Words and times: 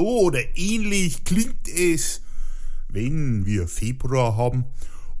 So 0.00 0.20
oder 0.20 0.40
ähnlich 0.56 1.24
klingt 1.24 1.68
es, 1.68 2.22
wenn 2.88 3.44
wir 3.44 3.68
Februar 3.68 4.34
haben 4.34 4.64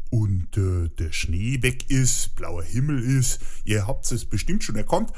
und 0.08 0.56
äh, 0.56 0.88
der 0.98 1.12
Schnee 1.12 1.60
weg 1.60 1.90
ist, 1.90 2.34
blauer 2.34 2.62
Himmel 2.62 2.98
ist. 2.98 3.40
Ihr 3.66 3.86
habt 3.86 4.10
es 4.10 4.24
bestimmt 4.24 4.64
schon 4.64 4.76
erkannt. 4.76 5.12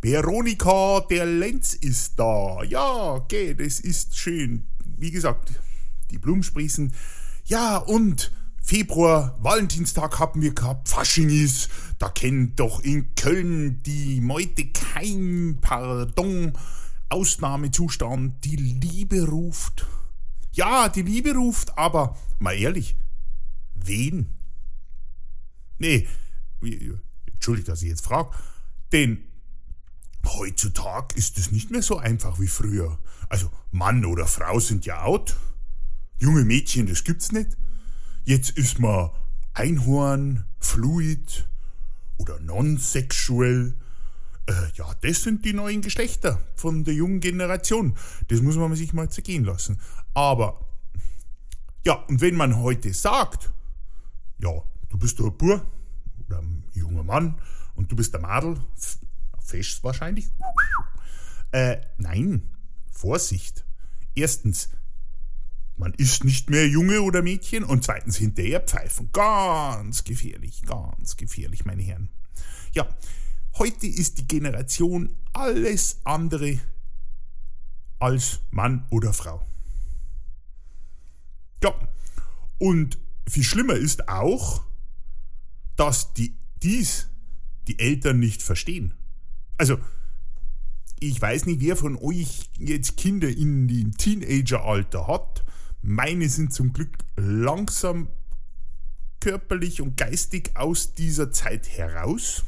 Veronika, 0.00 1.00
der 1.10 1.26
Lenz 1.26 1.74
ist 1.74 2.18
da. 2.18 2.62
Ja, 2.62 3.16
okay, 3.16 3.52
das 3.52 3.80
ist 3.80 4.16
schön. 4.16 4.62
Wie 4.96 5.10
gesagt, 5.10 5.52
die 6.10 6.16
Blumen 6.16 6.42
sprießen. 6.42 6.94
Ja, 7.44 7.76
und 7.76 8.32
Februar, 8.62 9.36
Valentinstag 9.42 10.18
haben 10.18 10.40
wir 10.40 10.54
gehabt, 10.54 10.88
Fasching 10.88 11.28
ist, 11.28 11.68
da 11.98 12.08
kennt 12.08 12.58
doch 12.58 12.82
in 12.82 13.14
Köln 13.14 13.82
die 13.82 14.22
Meute 14.22 14.68
kein 14.68 15.58
Pardon. 15.60 16.54
Ausnahmezustand, 17.10 18.44
die 18.44 18.56
Liebe 18.56 19.26
ruft. 19.28 19.86
Ja, 20.52 20.88
die 20.88 21.02
Liebe 21.02 21.34
ruft, 21.34 21.76
aber 21.76 22.16
mal 22.38 22.54
ehrlich, 22.54 22.96
wen? 23.74 24.34
Nee, 25.78 26.08
entschuldigt, 27.26 27.68
dass 27.68 27.82
ich 27.82 27.88
jetzt 27.88 28.04
frage, 28.04 28.30
denn 28.92 29.24
heutzutage 30.26 31.14
ist 31.16 31.38
es 31.38 31.50
nicht 31.50 31.70
mehr 31.70 31.82
so 31.82 31.98
einfach 31.98 32.38
wie 32.38 32.48
früher. 32.48 32.98
Also 33.28 33.50
Mann 33.70 34.04
oder 34.04 34.26
Frau 34.26 34.60
sind 34.60 34.84
ja 34.86 35.02
out. 35.02 35.36
Junge 36.18 36.44
Mädchen, 36.44 36.86
das 36.86 37.04
gibt's 37.04 37.32
nicht. 37.32 37.56
Jetzt 38.24 38.50
ist 38.50 38.78
man 38.78 39.10
Einhorn, 39.54 40.44
Fluid 40.58 41.48
oder 42.18 42.38
non-sexuell. 42.40 43.74
Äh, 44.46 44.52
ja, 44.74 44.92
das 45.02 45.22
sind 45.22 45.44
die 45.44 45.52
neuen 45.52 45.82
Geschlechter 45.82 46.40
von 46.56 46.84
der 46.84 46.94
jungen 46.94 47.20
Generation. 47.20 47.96
Das 48.28 48.40
muss 48.40 48.56
man 48.56 48.74
sich 48.74 48.92
mal 48.92 49.10
zergehen 49.10 49.44
lassen. 49.44 49.80
Aber, 50.14 50.66
ja, 51.84 51.94
und 51.94 52.20
wenn 52.20 52.36
man 52.36 52.56
heute 52.56 52.92
sagt, 52.92 53.50
ja, 54.38 54.50
du 54.88 54.98
bist 54.98 55.20
ein 55.20 55.36
Bur 55.36 55.64
oder 56.26 56.38
ein 56.38 56.64
junger 56.74 57.04
Mann 57.04 57.38
und 57.74 57.90
du 57.90 57.96
bist 57.96 58.12
der 58.12 58.20
Madel, 58.20 58.56
fest 59.40 59.82
wahrscheinlich. 59.84 60.28
Äh, 61.52 61.78
nein, 61.98 62.48
Vorsicht. 62.90 63.64
Erstens, 64.14 64.70
man 65.76 65.94
ist 65.94 66.24
nicht 66.24 66.50
mehr 66.50 66.68
Junge 66.68 67.02
oder 67.02 67.22
Mädchen 67.22 67.64
und 67.64 67.84
zweitens 67.84 68.16
hinterher 68.16 68.60
pfeifen. 68.60 69.10
Ganz 69.12 70.04
gefährlich, 70.04 70.62
ganz 70.66 71.16
gefährlich, 71.16 71.64
meine 71.64 71.82
Herren. 71.82 72.10
Ja, 72.72 72.86
heute 73.58 73.86
ist 73.86 74.18
die 74.18 74.26
Generation 74.26 75.14
alles 75.32 76.00
andere 76.04 76.58
als 77.98 78.40
Mann 78.50 78.86
oder 78.90 79.12
Frau. 79.12 79.46
Ja, 81.62 81.74
und 82.58 82.98
viel 83.28 83.44
schlimmer 83.44 83.74
ist 83.74 84.08
auch, 84.08 84.64
dass 85.76 86.14
die, 86.14 86.34
dies 86.62 87.08
die 87.68 87.78
Eltern 87.78 88.18
nicht 88.18 88.42
verstehen. 88.42 88.94
Also, 89.58 89.78
ich 90.98 91.20
weiß 91.20 91.46
nicht, 91.46 91.60
wer 91.60 91.76
von 91.76 91.96
euch 91.96 92.50
jetzt 92.58 92.96
Kinder 92.96 93.28
in 93.28 93.68
dem 93.68 93.96
Teenageralter 93.96 95.06
hat. 95.06 95.44
Meine 95.82 96.28
sind 96.28 96.52
zum 96.52 96.72
Glück 96.72 96.98
langsam 97.16 98.08
körperlich 99.20 99.80
und 99.80 99.96
geistig 99.96 100.50
aus 100.54 100.94
dieser 100.94 101.32
Zeit 101.32 101.68
heraus. 101.70 102.44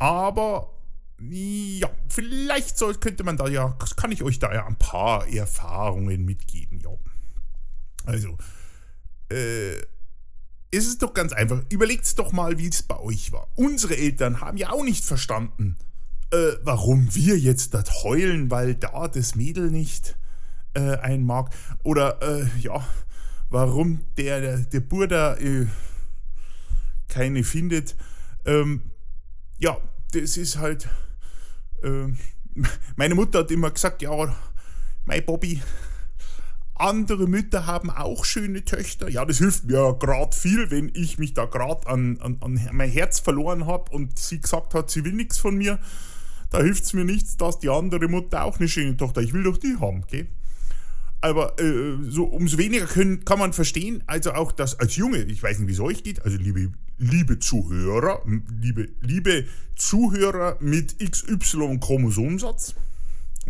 Aber 0.00 0.74
ja, 1.20 1.90
vielleicht 2.08 2.78
soll, 2.78 2.94
könnte 2.94 3.22
man 3.22 3.36
da 3.36 3.46
ja, 3.46 3.76
kann 3.96 4.10
ich 4.10 4.22
euch 4.22 4.38
da 4.38 4.52
ja 4.52 4.66
ein 4.66 4.76
paar 4.76 5.28
Erfahrungen 5.28 6.24
mitgeben, 6.24 6.80
ja. 6.80 6.90
Also, 8.06 8.38
äh, 9.30 9.76
ist 10.70 10.86
es 10.86 10.98
doch 10.98 11.12
ganz 11.12 11.32
einfach. 11.32 11.62
Überlegt 11.68 12.18
doch 12.18 12.32
mal, 12.32 12.56
wie 12.58 12.68
es 12.68 12.82
bei 12.82 12.98
euch 12.98 13.32
war. 13.32 13.48
Unsere 13.56 13.96
Eltern 13.96 14.40
haben 14.40 14.56
ja 14.56 14.70
auch 14.70 14.84
nicht 14.84 15.04
verstanden, 15.04 15.76
äh, 16.30 16.52
warum 16.62 17.14
wir 17.14 17.38
jetzt 17.38 17.74
das 17.74 18.02
heulen, 18.02 18.50
weil 18.50 18.74
da 18.74 19.06
das 19.08 19.34
Mädel 19.34 19.70
nicht 19.70 20.16
äh, 20.72 20.96
einen 20.96 21.24
mag. 21.24 21.52
Oder, 21.82 22.22
äh, 22.22 22.46
ja, 22.60 22.86
warum 23.50 24.00
der, 24.16 24.40
der, 24.40 24.58
der 24.60 24.80
Burda 24.80 25.36
äh, 25.36 25.66
keine 27.08 27.44
findet. 27.44 27.96
Ähm, 28.46 28.90
ja, 29.58 29.76
das 30.10 30.36
ist 30.36 30.58
halt. 30.58 30.88
Äh, 31.82 32.08
meine 32.96 33.14
Mutter 33.14 33.40
hat 33.40 33.50
immer 33.50 33.70
gesagt, 33.70 34.02
ja, 34.02 34.36
mein 35.04 35.24
Bobby, 35.24 35.62
andere 36.74 37.26
Mütter 37.26 37.66
haben 37.66 37.90
auch 37.90 38.24
schöne 38.24 38.64
Töchter. 38.64 39.08
Ja, 39.08 39.24
das 39.24 39.38
hilft 39.38 39.64
mir 39.64 39.96
gerade 39.98 40.34
viel, 40.34 40.70
wenn 40.70 40.90
ich 40.94 41.18
mich 41.18 41.34
da 41.34 41.44
gerade 41.44 41.86
an, 41.86 42.18
an, 42.20 42.38
an, 42.40 42.60
mein 42.72 42.90
Herz 42.90 43.20
verloren 43.20 43.66
habe 43.66 43.90
und 43.92 44.18
sie 44.18 44.40
gesagt 44.40 44.74
hat, 44.74 44.90
sie 44.90 45.04
will 45.04 45.12
nichts 45.12 45.38
von 45.38 45.56
mir. 45.56 45.78
Da 46.50 46.58
hilft 46.58 46.84
es 46.84 46.92
mir 46.92 47.04
nichts, 47.04 47.36
dass 47.36 47.58
die 47.58 47.68
andere 47.68 48.08
Mutter 48.08 48.44
auch 48.44 48.58
eine 48.58 48.68
schöne 48.68 48.96
Tochter. 48.96 49.20
Ich 49.20 49.32
will 49.32 49.44
doch 49.44 49.58
die 49.58 49.76
haben, 49.78 50.04
gell? 50.08 50.26
Aber 51.20 51.60
äh, 51.60 51.96
so 52.08 52.24
umso 52.24 52.56
weniger 52.56 52.86
können, 52.86 53.24
kann 53.24 53.38
man 53.38 53.52
verstehen, 53.52 54.02
also 54.06 54.32
auch 54.32 54.52
das 54.52 54.78
als 54.80 54.96
Junge, 54.96 55.18
ich 55.24 55.42
weiß 55.42 55.58
nicht, 55.58 55.68
wie 55.68 55.72
es 55.72 55.80
euch 55.80 56.02
geht, 56.02 56.24
also 56.24 56.38
liebe, 56.38 56.72
liebe 56.96 57.38
Zuhörer, 57.38 58.22
liebe, 58.60 58.88
liebe 59.00 59.44
Zuhörer 59.76 60.56
mit 60.60 60.98
XY-Chromosomsatz, 60.98 62.74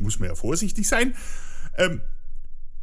muss 0.00 0.18
man 0.18 0.30
ja 0.30 0.34
vorsichtig 0.34 0.88
sein, 0.88 1.14
ähm, 1.78 2.00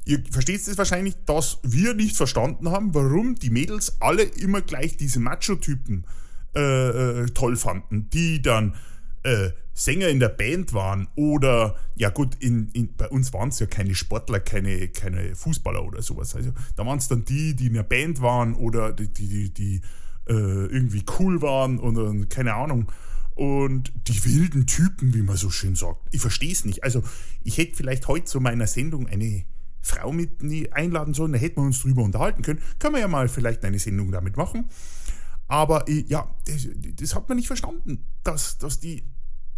ihr 0.05 0.23
versteht 0.31 0.65
es 0.65 0.77
wahrscheinlich, 0.77 1.15
dass 1.25 1.59
wir 1.63 1.93
nicht 1.93 2.15
verstanden 2.15 2.71
haben, 2.71 2.93
warum 2.93 3.35
die 3.35 3.49
Mädels 3.49 3.97
alle 3.99 4.23
immer 4.23 4.61
gleich 4.61 4.95
diese 4.95 5.19
Macho-Typen 5.19 6.05
äh, 6.55 7.23
äh, 7.23 7.25
toll 7.27 7.57
fanden, 7.57 8.09
die 8.09 8.41
dann 8.41 8.75
äh, 9.23 9.49
Sänger 9.77 10.07
in 10.09 10.19
der 10.19 10.29
Band 10.29 10.73
waren 10.73 11.07
oder, 11.13 11.75
ja 11.95 12.09
gut, 12.09 12.35
in, 12.39 12.69
in, 12.69 12.95
bei 12.97 13.07
uns 13.09 13.31
waren 13.31 13.49
es 13.49 13.59
ja 13.59 13.67
keine 13.67 13.93
Sportler, 13.93 14.39
keine, 14.39 14.87
keine 14.87 15.35
Fußballer 15.35 15.85
oder 15.85 16.01
sowas. 16.01 16.35
Also 16.35 16.51
da 16.75 16.83
waren 16.83 16.97
es 16.97 17.07
dann 17.07 17.25
die, 17.25 17.55
die 17.55 17.67
in 17.67 17.75
der 17.75 17.83
Band 17.83 18.19
waren 18.19 18.55
oder 18.55 18.91
die, 18.91 19.07
die, 19.07 19.53
die 19.53 19.81
äh, 20.27 20.33
irgendwie 20.33 21.05
cool 21.19 21.43
waren 21.43 21.77
oder 21.77 22.11
keine 22.25 22.55
Ahnung. 22.55 22.91
Und 23.35 23.93
die 24.07 24.25
wilden 24.25 24.65
Typen, 24.65 25.13
wie 25.13 25.21
man 25.21 25.37
so 25.37 25.51
schön 25.51 25.75
sagt. 25.75 26.07
Ich 26.11 26.21
verstehe 26.21 26.51
es 26.51 26.65
nicht. 26.65 26.83
Also 26.83 27.03
ich 27.43 27.59
hätte 27.59 27.75
vielleicht 27.75 28.07
heute 28.07 28.25
zu 28.25 28.39
meiner 28.39 28.65
Sendung 28.65 29.07
eine 29.07 29.45
Frau 29.79 30.11
mit 30.11 30.41
einladen 30.71 31.13
sollen, 31.13 31.33
da 31.33 31.37
hätten 31.37 31.57
wir 31.57 31.65
uns 31.67 31.83
drüber 31.83 32.01
unterhalten 32.01 32.41
können. 32.41 32.61
Können 32.79 32.95
wir 32.95 33.01
ja 33.01 33.07
mal 33.07 33.29
vielleicht 33.29 33.63
eine 33.63 33.77
Sendung 33.77 34.11
damit 34.11 34.37
machen. 34.37 34.65
Aber 35.47 35.87
äh, 35.87 36.03
ja, 36.07 36.33
das, 36.45 36.67
das, 36.95 37.13
hat 37.13 37.29
man 37.29 37.37
nicht 37.37 37.47
verstanden, 37.47 38.03
dass, 38.23 38.57
dass 38.57 38.79
die 38.79 39.03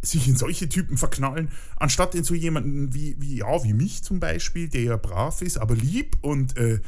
sich 0.01 0.27
in 0.27 0.37
solche 0.37 0.69
Typen 0.69 0.97
verknallen, 0.97 1.49
anstatt 1.75 2.15
in 2.15 2.23
so 2.23 2.33
jemanden 2.33 2.93
wie, 2.93 3.15
wie, 3.19 3.37
ja, 3.37 3.63
wie 3.63 3.73
mich 3.73 4.03
zum 4.03 4.19
Beispiel, 4.19 4.69
der 4.69 4.83
ja 4.83 4.97
brav 4.97 5.41
ist, 5.41 5.57
aber 5.57 5.75
lieb 5.75 6.17
und 6.21 6.57
äh, 6.57 6.79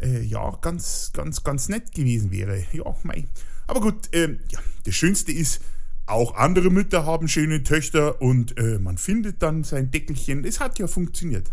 äh, 0.00 0.22
ja, 0.22 0.56
ganz, 0.60 1.10
ganz, 1.12 1.42
ganz 1.42 1.68
nett 1.68 1.92
gewesen 1.92 2.30
wäre. 2.30 2.64
Ja, 2.72 2.84
mei. 3.02 3.26
Aber 3.66 3.80
gut, 3.80 4.12
äh, 4.14 4.38
ja, 4.50 4.60
das 4.84 4.94
Schönste 4.94 5.32
ist, 5.32 5.60
auch 6.06 6.36
andere 6.36 6.70
Mütter 6.70 7.04
haben 7.04 7.26
schöne 7.26 7.64
Töchter 7.64 8.22
und 8.22 8.56
äh, 8.58 8.78
man 8.78 8.96
findet 8.96 9.42
dann 9.42 9.64
sein 9.64 9.90
Deckelchen. 9.90 10.44
Es 10.44 10.60
hat 10.60 10.78
ja 10.78 10.86
funktioniert. 10.86 11.50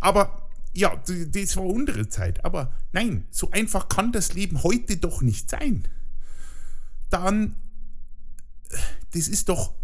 Aber 0.00 0.48
ja, 0.72 0.96
das 1.06 1.56
war 1.56 1.64
unsere 1.64 2.08
Zeit. 2.08 2.42
Aber 2.44 2.72
nein, 2.92 3.24
so 3.30 3.50
einfach 3.50 3.90
kann 3.90 4.10
das 4.10 4.32
Leben 4.32 4.62
heute 4.62 4.96
doch 4.96 5.20
nicht 5.20 5.50
sein. 5.50 5.86
Dann, 7.10 7.54
das 9.12 9.28
ist 9.28 9.50
doch 9.50 9.74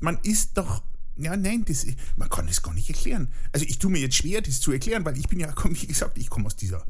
man 0.00 0.18
ist 0.22 0.56
doch 0.58 0.82
ja, 1.18 1.34
nein, 1.34 1.64
das, 1.66 1.86
man 2.16 2.28
kann 2.28 2.46
das 2.46 2.62
gar 2.62 2.74
nicht 2.74 2.88
erklären. 2.90 3.28
Also 3.52 3.64
ich 3.64 3.78
tue 3.78 3.90
mir 3.90 4.00
jetzt 4.00 4.16
schwer, 4.16 4.42
das 4.42 4.60
zu 4.60 4.70
erklären, 4.72 5.04
weil 5.04 5.16
ich 5.16 5.28
bin 5.28 5.40
ja, 5.40 5.52
wie 5.64 5.86
gesagt, 5.86 6.18
ich 6.18 6.28
komme 6.28 6.46
aus 6.46 6.56
dieser 6.56 6.84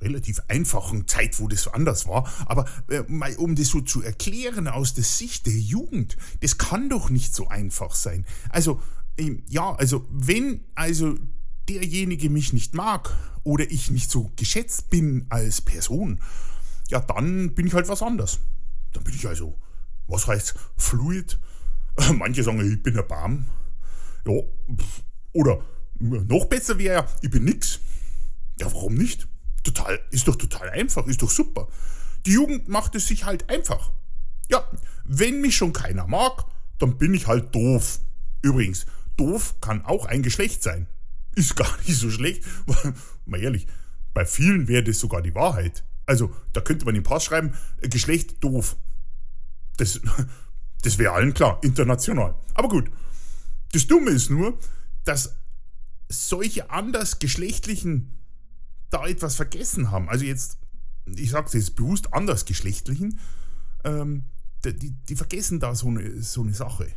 relativ 0.00 0.40
einfachen 0.48 1.06
Zeit, 1.06 1.38
wo 1.40 1.48
das 1.48 1.68
anders 1.68 2.06
war. 2.06 2.30
Aber 2.46 2.66
äh, 2.88 3.00
um 3.36 3.54
das 3.54 3.68
so 3.68 3.80
zu 3.80 4.02
erklären 4.02 4.68
aus 4.68 4.94
der 4.94 5.04
Sicht 5.04 5.46
der 5.46 5.58
Jugend, 5.58 6.16
das 6.40 6.56
kann 6.56 6.88
doch 6.88 7.10
nicht 7.10 7.34
so 7.34 7.48
einfach 7.48 7.94
sein. 7.94 8.24
Also 8.48 8.80
ähm, 9.18 9.42
ja, 9.48 9.74
also 9.74 10.06
wenn 10.10 10.64
also 10.74 11.16
derjenige 11.68 12.30
mich 12.30 12.52
nicht 12.52 12.74
mag 12.74 13.14
oder 13.42 13.70
ich 13.70 13.90
nicht 13.90 14.10
so 14.10 14.32
geschätzt 14.36 14.90
bin 14.90 15.26
als 15.28 15.60
Person, 15.60 16.20
ja, 16.88 17.00
dann 17.00 17.54
bin 17.54 17.66
ich 17.66 17.74
halt 17.74 17.88
was 17.88 18.02
anderes. 18.02 18.40
Dann 18.92 19.04
bin 19.04 19.14
ich 19.14 19.26
also, 19.28 19.56
was 20.08 20.26
heißt, 20.26 20.54
fluid 20.76 21.38
Manche 22.14 22.42
sagen, 22.42 22.60
ich 22.60 22.82
bin 22.82 22.98
ein 22.98 23.06
Baum. 23.06 23.46
Ja, 24.26 24.34
oder 25.32 25.62
noch 25.98 26.46
besser 26.46 26.78
wäre 26.78 26.94
ja, 26.94 27.06
ich 27.22 27.30
bin 27.30 27.44
nix. 27.44 27.80
Ja, 28.58 28.66
warum 28.72 28.94
nicht? 28.94 29.28
Total, 29.62 30.00
ist 30.10 30.26
doch 30.28 30.36
total 30.36 30.70
einfach, 30.70 31.06
ist 31.06 31.22
doch 31.22 31.30
super. 31.30 31.68
Die 32.26 32.32
Jugend 32.32 32.68
macht 32.68 32.94
es 32.94 33.06
sich 33.06 33.24
halt 33.24 33.48
einfach. 33.50 33.92
Ja, 34.50 34.68
wenn 35.04 35.40
mich 35.40 35.56
schon 35.56 35.72
keiner 35.72 36.06
mag, 36.06 36.44
dann 36.78 36.98
bin 36.98 37.14
ich 37.14 37.26
halt 37.26 37.54
doof. 37.54 38.00
Übrigens, 38.42 38.86
doof 39.16 39.60
kann 39.60 39.84
auch 39.84 40.06
ein 40.06 40.22
Geschlecht 40.22 40.62
sein. 40.62 40.86
Ist 41.34 41.56
gar 41.56 41.76
nicht 41.86 41.96
so 41.96 42.10
schlecht. 42.10 42.44
Mal 43.26 43.40
ehrlich, 43.40 43.66
bei 44.14 44.24
vielen 44.24 44.66
wäre 44.68 44.82
das 44.82 44.98
sogar 44.98 45.22
die 45.22 45.34
Wahrheit. 45.34 45.84
Also, 46.06 46.34
da 46.52 46.60
könnte 46.60 46.84
man 46.84 46.96
im 46.96 47.02
Pass 47.02 47.24
schreiben, 47.24 47.54
Geschlecht 47.82 48.42
doof. 48.42 48.76
Das, 49.76 50.00
das 50.82 50.98
wäre 50.98 51.12
allen 51.12 51.34
klar, 51.34 51.58
international. 51.62 52.34
Aber 52.54 52.68
gut. 52.68 52.90
Das 53.72 53.86
Dumme 53.86 54.10
ist 54.10 54.30
nur, 54.30 54.58
dass 55.04 55.36
solche 56.08 56.70
andersgeschlechtlichen 56.70 58.18
da 58.90 59.06
etwas 59.06 59.36
vergessen 59.36 59.90
haben. 59.90 60.08
Also 60.08 60.24
jetzt, 60.24 60.58
ich 61.06 61.30
sage 61.30 61.46
es 61.46 61.52
jetzt 61.52 61.76
bewusst 61.76 62.12
andersgeschlechtlichen, 62.12 63.20
ähm, 63.84 64.24
die, 64.64 64.90
die, 64.90 65.16
vergessen 65.16 65.60
da 65.60 65.74
so 65.74 65.88
eine, 65.88 66.22
so 66.22 66.42
eine 66.42 66.52
Sache. 66.52 66.88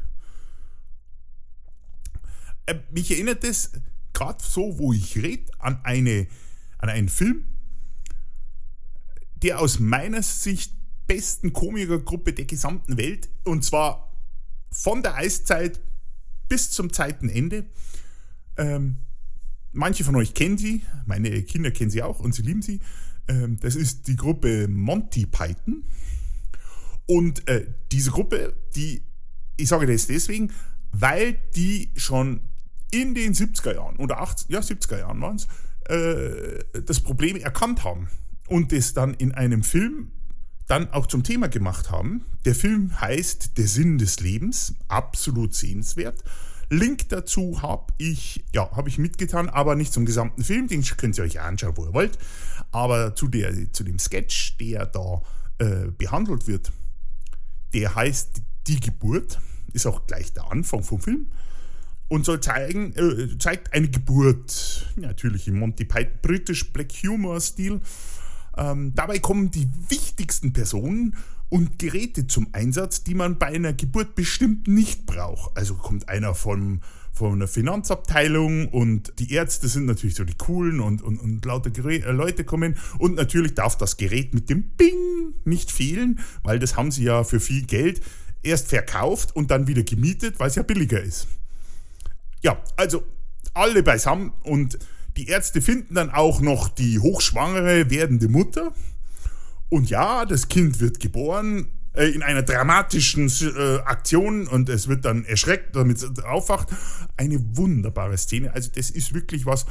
Äh, 2.65 2.79
mich 2.91 3.11
erinnert 3.11 3.43
das 3.43 3.71
gerade 4.13 4.43
so, 4.43 4.79
wo 4.79 4.91
ich 4.93 5.15
rede, 5.17 5.51
an, 5.59 5.79
eine, 5.83 6.27
an 6.79 6.89
einen 6.89 7.09
Film, 7.09 7.45
der 9.35 9.59
aus 9.59 9.79
meiner 9.79 10.23
Sicht 10.23 10.73
besten 11.07 11.53
Komikergruppe 11.53 12.33
der 12.33 12.45
gesamten 12.45 12.97
Welt, 12.97 13.29
und 13.43 13.63
zwar 13.63 14.13
von 14.71 15.03
der 15.03 15.15
Eiszeit 15.15 15.79
bis 16.49 16.71
zum 16.71 16.91
Zeitenende. 16.91 17.65
Ähm, 18.57 18.97
manche 19.71 20.03
von 20.03 20.15
euch 20.15 20.33
kennen 20.33 20.57
sie, 20.57 20.83
meine 21.05 21.43
Kinder 21.43 21.71
kennen 21.71 21.91
sie 21.91 22.03
auch 22.03 22.19
und 22.19 22.33
sie 22.35 22.41
lieben 22.41 22.61
sie. 22.61 22.79
Ähm, 23.27 23.59
das 23.59 23.75
ist 23.75 24.07
die 24.07 24.15
Gruppe 24.15 24.67
Monty 24.67 25.25
Python. 25.25 25.85
Und 27.05 27.47
äh, 27.47 27.67
diese 27.91 28.11
Gruppe, 28.11 28.55
die, 28.75 29.03
ich 29.57 29.67
sage 29.67 29.87
das 29.87 30.07
deswegen, 30.07 30.51
weil 30.91 31.39
die 31.55 31.91
schon 31.95 32.41
in 32.91 33.15
den 33.15 33.33
70er 33.33 33.73
Jahren 33.73 33.97
oder 33.97 34.19
80, 34.19 34.49
ja 34.49 34.59
70er 34.59 34.99
Jahren 34.99 35.21
waren 35.21 35.37
es, 35.37 35.47
äh, 35.89 36.63
das 36.85 36.99
Problem 37.01 37.35
erkannt 37.37 37.83
haben 37.83 38.07
und 38.47 38.71
es 38.71 38.93
dann 38.93 39.13
in 39.15 39.31
einem 39.31 39.63
Film 39.63 40.11
dann 40.67 40.89
auch 40.91 41.07
zum 41.07 41.23
Thema 41.23 41.49
gemacht 41.49 41.91
haben. 41.91 42.25
Der 42.45 42.55
Film 42.55 42.99
heißt 42.99 43.57
Der 43.57 43.67
Sinn 43.67 43.97
des 43.97 44.19
Lebens, 44.19 44.75
absolut 44.87 45.55
sehenswert. 45.55 46.23
Link 46.69 47.09
dazu 47.09 47.61
habe 47.61 47.93
ich, 47.97 48.43
ja, 48.53 48.71
habe 48.71 48.89
ich 48.89 48.97
mitgetan, 48.97 49.49
aber 49.49 49.75
nicht 49.75 49.93
zum 49.93 50.05
gesamten 50.05 50.43
Film, 50.43 50.67
den 50.67 50.81
könnt 50.83 51.17
ihr 51.17 51.23
euch 51.23 51.39
anschauen, 51.39 51.77
wo 51.77 51.85
ihr 51.85 51.93
wollt. 51.93 52.17
Aber 52.71 53.15
zu, 53.15 53.27
der, 53.27 53.71
zu 53.73 53.83
dem 53.83 53.99
Sketch, 53.99 54.57
der 54.57 54.85
da 54.85 55.21
äh, 55.59 55.91
behandelt 55.91 56.47
wird, 56.47 56.71
der 57.73 57.93
heißt 57.95 58.41
Die 58.67 58.79
Geburt, 58.79 59.39
ist 59.73 59.85
auch 59.85 60.07
gleich 60.07 60.33
der 60.33 60.49
Anfang 60.51 60.83
vom 60.83 60.99
Film 60.99 61.27
und 62.07 62.25
soll 62.25 62.39
zeigen, 62.41 62.93
äh, 62.93 63.37
zeigt 63.39 63.73
eine 63.73 63.89
Geburt, 63.89 64.87
natürlich 64.95 65.47
im 65.47 65.59
Monty 65.59 65.85
Python 65.85 66.19
British 66.21 66.71
Black 66.71 66.91
Humor 67.03 67.41
Stil. 67.41 67.81
Ähm, 68.57 68.93
dabei 68.95 69.19
kommen 69.19 69.51
die 69.51 69.69
wichtigsten 69.89 70.53
Personen 70.53 71.15
und 71.49 71.77
Geräte 71.77 72.25
zum 72.25 72.47
Einsatz, 72.51 73.03
die 73.03 73.13
man 73.13 73.37
bei 73.37 73.47
einer 73.47 73.73
Geburt 73.73 74.15
bestimmt 74.15 74.67
nicht 74.67 75.05
braucht. 75.05 75.55
Also 75.55 75.75
kommt 75.75 76.09
einer 76.09 76.33
von, 76.33 76.81
von 77.11 77.33
einer 77.33 77.47
Finanzabteilung 77.47 78.69
und 78.69 79.13
die 79.19 79.31
Ärzte 79.33 79.67
sind 79.67 79.85
natürlich 79.85 80.15
so 80.15 80.23
die 80.23 80.33
coolen 80.33 80.79
und, 80.79 81.03
und, 81.03 81.19
und 81.19 81.45
lauter 81.45 81.69
Gerä 81.69 81.97
äh, 81.97 82.11
Leute 82.11 82.43
kommen. 82.43 82.75
Und 82.97 83.15
natürlich 83.15 83.53
darf 83.53 83.77
das 83.77 83.97
Gerät 83.97 84.33
mit 84.33 84.49
dem 84.49 84.63
Bing 84.63 85.35
nicht 85.45 85.71
fehlen, 85.71 86.19
weil 86.41 86.57
das 86.57 86.75
haben 86.75 86.91
sie 86.91 87.03
ja 87.03 87.23
für 87.23 87.39
viel 87.39 87.65
Geld 87.65 88.01
erst 88.41 88.69
verkauft 88.69 89.35
und 89.35 89.51
dann 89.51 89.67
wieder 89.67 89.83
gemietet, 89.83 90.39
weil 90.39 90.47
es 90.47 90.55
ja 90.55 90.63
billiger 90.63 91.01
ist. 91.01 91.27
Ja, 92.41 92.61
also 92.75 93.03
alle 93.53 93.83
beisammen 93.83 94.33
und 94.41 94.79
die 95.17 95.27
Ärzte 95.27 95.61
finden 95.61 95.95
dann 95.95 96.09
auch 96.09 96.41
noch 96.41 96.69
die 96.69 96.99
hochschwangere 96.99 97.89
werdende 97.89 98.27
Mutter. 98.27 98.73
Und 99.69 99.89
ja, 99.89 100.25
das 100.25 100.47
Kind 100.47 100.79
wird 100.79 100.99
geboren 100.99 101.67
äh, 101.93 102.05
in 102.07 102.23
einer 102.23 102.43
dramatischen 102.43 103.31
äh, 103.57 103.77
Aktion 103.85 104.47
und 104.47 104.69
es 104.69 104.87
wird 104.87 105.05
dann 105.05 105.25
erschreckt, 105.25 105.75
damit 105.75 105.97
es 105.97 106.23
aufwacht. 106.23 106.69
Eine 107.17 107.39
wunderbare 107.55 108.17
Szene. 108.17 108.53
Also 108.53 108.69
das 108.73 108.89
ist 108.89 109.13
wirklich 109.13 109.45
was, 109.45 109.65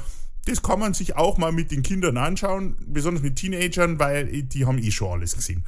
das 0.44 0.62
kann 0.62 0.81
man 0.81 0.94
sich 0.94 1.17
auch 1.17 1.39
mal 1.39 1.53
mit 1.53 1.71
den 1.71 1.83
Kindern 1.83 2.17
anschauen, 2.17 2.77
besonders 2.87 3.23
mit 3.23 3.37
Teenagern, 3.37 3.99
weil 3.99 4.43
die 4.43 4.67
haben 4.67 4.79
eh 4.79 4.91
schon 4.91 5.12
alles 5.21 5.37
gesehen. 5.37 5.65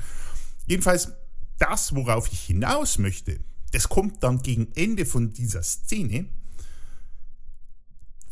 Jedenfalls, 0.66 1.12
das, 1.58 1.94
worauf 1.94 2.32
ich 2.32 2.40
hinaus 2.40 2.98
möchte, 2.98 3.38
das 3.72 3.88
kommt 3.88 4.22
dann 4.22 4.42
gegen 4.42 4.68
Ende 4.74 5.06
von 5.06 5.32
dieser 5.32 5.62
Szene 5.62 6.26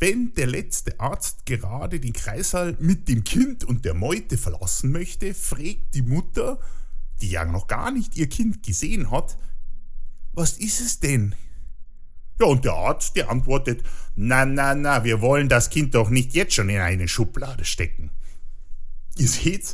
wenn 0.03 0.33
der 0.33 0.47
letzte 0.47 0.99
Arzt 0.99 1.45
gerade 1.45 1.97
den 2.01 2.11
Kreissaal 2.11 2.75
mit 2.81 3.07
dem 3.07 3.23
Kind 3.23 3.63
und 3.63 3.85
der 3.85 3.93
Meute 3.93 4.37
verlassen 4.37 4.91
möchte, 4.91 5.33
fragt 5.33 5.95
die 5.95 6.01
Mutter, 6.01 6.59
die 7.21 7.29
ja 7.29 7.45
noch 7.45 7.67
gar 7.67 7.89
nicht 7.89 8.17
ihr 8.17 8.27
Kind 8.27 8.63
gesehen 8.63 9.11
hat, 9.11 9.37
was 10.33 10.57
ist 10.57 10.81
es 10.81 10.99
denn? 10.99 11.35
Ja, 12.37 12.47
und 12.47 12.65
der 12.65 12.73
Arzt, 12.73 13.15
der 13.15 13.29
antwortet, 13.29 13.81
na, 14.17 14.45
na, 14.45 14.75
na, 14.75 15.05
wir 15.05 15.21
wollen 15.21 15.47
das 15.47 15.69
Kind 15.69 15.95
doch 15.95 16.09
nicht 16.09 16.33
jetzt 16.33 16.53
schon 16.53 16.67
in 16.67 16.81
eine 16.81 17.07
Schublade 17.07 17.63
stecken. 17.63 18.11
Ihr 19.15 19.29
seht, 19.29 19.73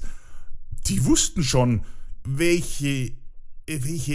die 0.86 1.06
wussten 1.06 1.42
schon, 1.42 1.86
welche 2.24 3.14
welche, 3.70 4.14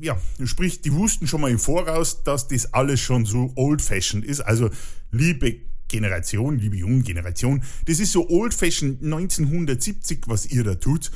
ja, 0.00 0.18
sprich, 0.44 0.80
die 0.80 0.92
wussten 0.92 1.26
schon 1.26 1.40
mal 1.42 1.50
im 1.50 1.58
Voraus, 1.58 2.22
dass 2.24 2.48
das 2.48 2.72
alles 2.72 3.00
schon 3.00 3.26
so 3.26 3.52
old-fashioned 3.54 4.24
ist. 4.24 4.40
Also, 4.40 4.70
liebe 5.10 5.56
Generation, 5.88 6.58
liebe 6.58 6.76
junge 6.76 7.02
Generation, 7.02 7.62
das 7.84 8.00
ist 8.00 8.12
so 8.12 8.28
old-fashioned 8.28 9.02
1970, 9.02 10.24
was 10.26 10.46
ihr 10.46 10.64
da 10.64 10.74
tut. 10.74 11.10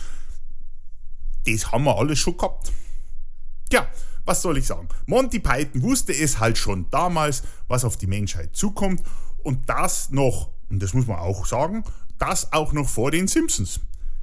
Das 1.47 1.73
haben 1.73 1.85
wir 1.85 1.97
alles 1.97 2.19
schon 2.19 2.37
gehabt. 2.37 2.71
Tja, 3.71 3.89
was 4.25 4.43
soll 4.43 4.59
ich 4.59 4.67
sagen? 4.67 4.89
Monty 5.07 5.39
Python 5.39 5.83
wusste 5.83 6.13
es 6.13 6.39
halt 6.39 6.59
schon 6.59 6.91
damals, 6.91 7.43
was 7.67 7.85
auf 7.85 7.97
die 7.97 8.07
Menschheit 8.07 8.55
zukommt. 8.55 9.03
Und 9.43 9.69
das 9.69 10.11
noch, 10.11 10.53
und 10.69 10.83
das 10.83 10.93
muss 10.93 11.07
man 11.07 11.19
auch 11.19 11.47
sagen, 11.47 11.83
das 12.19 12.53
auch 12.53 12.73
noch 12.75 12.89
vor 12.89 13.11
den 13.11 13.27
Simpsons, 13.27 13.81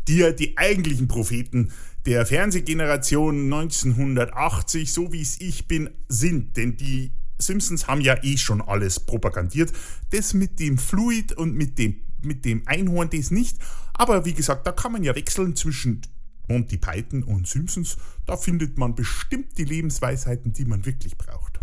die 0.08 0.18
ja 0.18 0.32
die 0.32 0.58
eigentlichen 0.58 1.08
Propheten 1.08 1.72
der 2.06 2.26
Fernsehgeneration 2.26 3.52
1980, 3.54 4.94
so 4.94 5.12
wie 5.12 5.22
es 5.22 5.42
ich 5.42 5.68
bin, 5.68 5.90
sind. 6.08 6.56
Denn 6.56 6.78
die 6.78 7.12
Simpsons 7.38 7.88
haben 7.88 8.02
ja 8.02 8.16
eh 8.24 8.38
schon 8.38 8.62
alles 8.62 9.00
propagandiert. 9.00 9.74
Das 10.12 10.34
mit 10.34 10.60
dem 10.60 10.78
Fluid 10.78 11.34
und 11.34 11.56
mit 11.56 11.78
dem, 11.78 11.98
mit 12.22 12.46
dem 12.46 12.66
Einhorn, 12.66 13.10
das 13.10 13.32
nicht. 13.32 13.58
Aber 13.94 14.26
wie 14.26 14.34
gesagt, 14.34 14.66
da 14.66 14.72
kann 14.72 14.94
man 14.94 15.04
ja 15.04 15.16
wechseln 15.16 15.56
zwischen 15.56 16.02
Monty 16.48 16.78
Python 16.78 17.24
und 17.24 17.48
Simpsons. 17.48 17.98
Da 18.26 18.38
findet 18.38 18.78
man 18.78 18.96
bestimmt 18.96 19.58
die 19.58 19.66
Lebensweisheiten, 19.66 20.54
die 20.54 20.66
man 20.66 20.86
wirklich 20.86 21.18
braucht. 21.18 21.60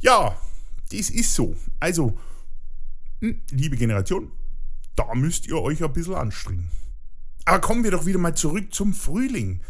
Ja, 0.00 0.36
das 0.92 1.10
ist 1.10 1.34
so. 1.34 1.56
Also, 1.80 2.18
hm, 3.20 3.40
liebe 3.50 3.76
Generation, 3.76 4.30
da 4.96 5.14
müsst 5.14 5.46
ihr 5.46 5.58
euch 5.58 5.84
ein 5.84 5.92
bisschen 5.92 6.14
anstrengen. 6.14 6.70
Aber 7.44 7.60
kommen 7.60 7.84
wir 7.84 7.92
doch 7.92 8.06
wieder 8.06 8.18
mal 8.18 8.34
zurück 8.34 8.74
zum 8.74 8.92
Frühling. 8.92 9.60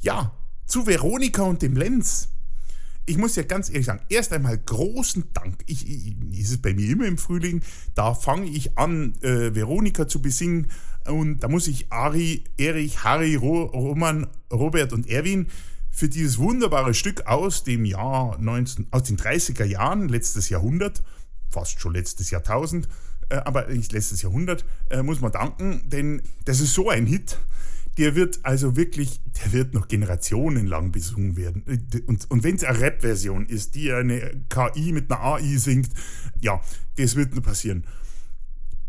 Ja, 0.00 0.34
zu 0.66 0.86
Veronika 0.86 1.42
und 1.42 1.62
dem 1.62 1.76
Lenz. 1.76 2.28
Ich 3.06 3.16
muss 3.16 3.36
ja 3.36 3.42
ganz 3.42 3.68
ehrlich 3.68 3.86
sagen, 3.86 4.04
erst 4.08 4.32
einmal 4.32 4.58
großen 4.58 5.32
Dank. 5.32 5.62
Ich, 5.66 5.88
ich, 5.88 6.16
ist 6.38 6.50
es 6.50 6.62
bei 6.62 6.74
mir 6.74 6.90
immer 6.90 7.06
im 7.06 7.18
Frühling. 7.18 7.62
Da 7.94 8.14
fange 8.14 8.48
ich 8.48 8.78
an, 8.78 9.14
äh, 9.22 9.54
Veronika 9.54 10.08
zu 10.08 10.22
besingen. 10.22 10.70
Und 11.06 11.40
da 11.40 11.48
muss 11.48 11.66
ich 11.66 11.92
Ari, 11.92 12.44
Erich, 12.56 13.04
Harry, 13.04 13.36
Ro, 13.36 13.64
Roman, 13.64 14.26
Robert 14.52 14.92
und 14.92 15.08
Erwin 15.08 15.46
für 15.90 16.08
dieses 16.08 16.38
wunderbare 16.38 16.94
Stück 16.94 17.26
aus 17.26 17.64
dem 17.64 17.84
Jahr 17.84 18.38
19, 18.38 18.88
aus 18.90 19.04
den 19.04 19.16
30er 19.16 19.64
Jahren, 19.64 20.08
letztes 20.08 20.48
Jahrhundert, 20.48 21.02
fast 21.48 21.80
schon 21.80 21.94
letztes 21.94 22.30
Jahrtausend, 22.30 22.88
aber 23.36 23.68
nicht 23.68 23.92
letztes 23.92 24.22
Jahrhundert, 24.22 24.64
äh, 24.90 25.02
muss 25.02 25.20
man 25.20 25.32
danken, 25.32 25.82
denn 25.88 26.22
das 26.44 26.60
ist 26.60 26.74
so 26.74 26.90
ein 26.90 27.06
Hit. 27.06 27.38
Der 27.98 28.14
wird 28.14 28.40
also 28.44 28.76
wirklich, 28.76 29.20
der 29.42 29.52
wird 29.52 29.74
noch 29.74 29.88
generationenlang 29.88 30.92
besungen 30.92 31.36
werden. 31.36 31.64
Und, 32.06 32.30
und 32.30 32.44
wenn 32.44 32.54
es 32.56 32.64
eine 32.64 32.80
Rap-Version 32.80 33.46
ist, 33.46 33.74
die 33.74 33.92
eine 33.92 34.42
KI 34.48 34.92
mit 34.92 35.10
einer 35.10 35.20
AI 35.20 35.56
singt, 35.56 35.90
ja, 36.40 36.60
das 36.96 37.16
wird 37.16 37.34
nur 37.34 37.42
passieren. 37.42 37.84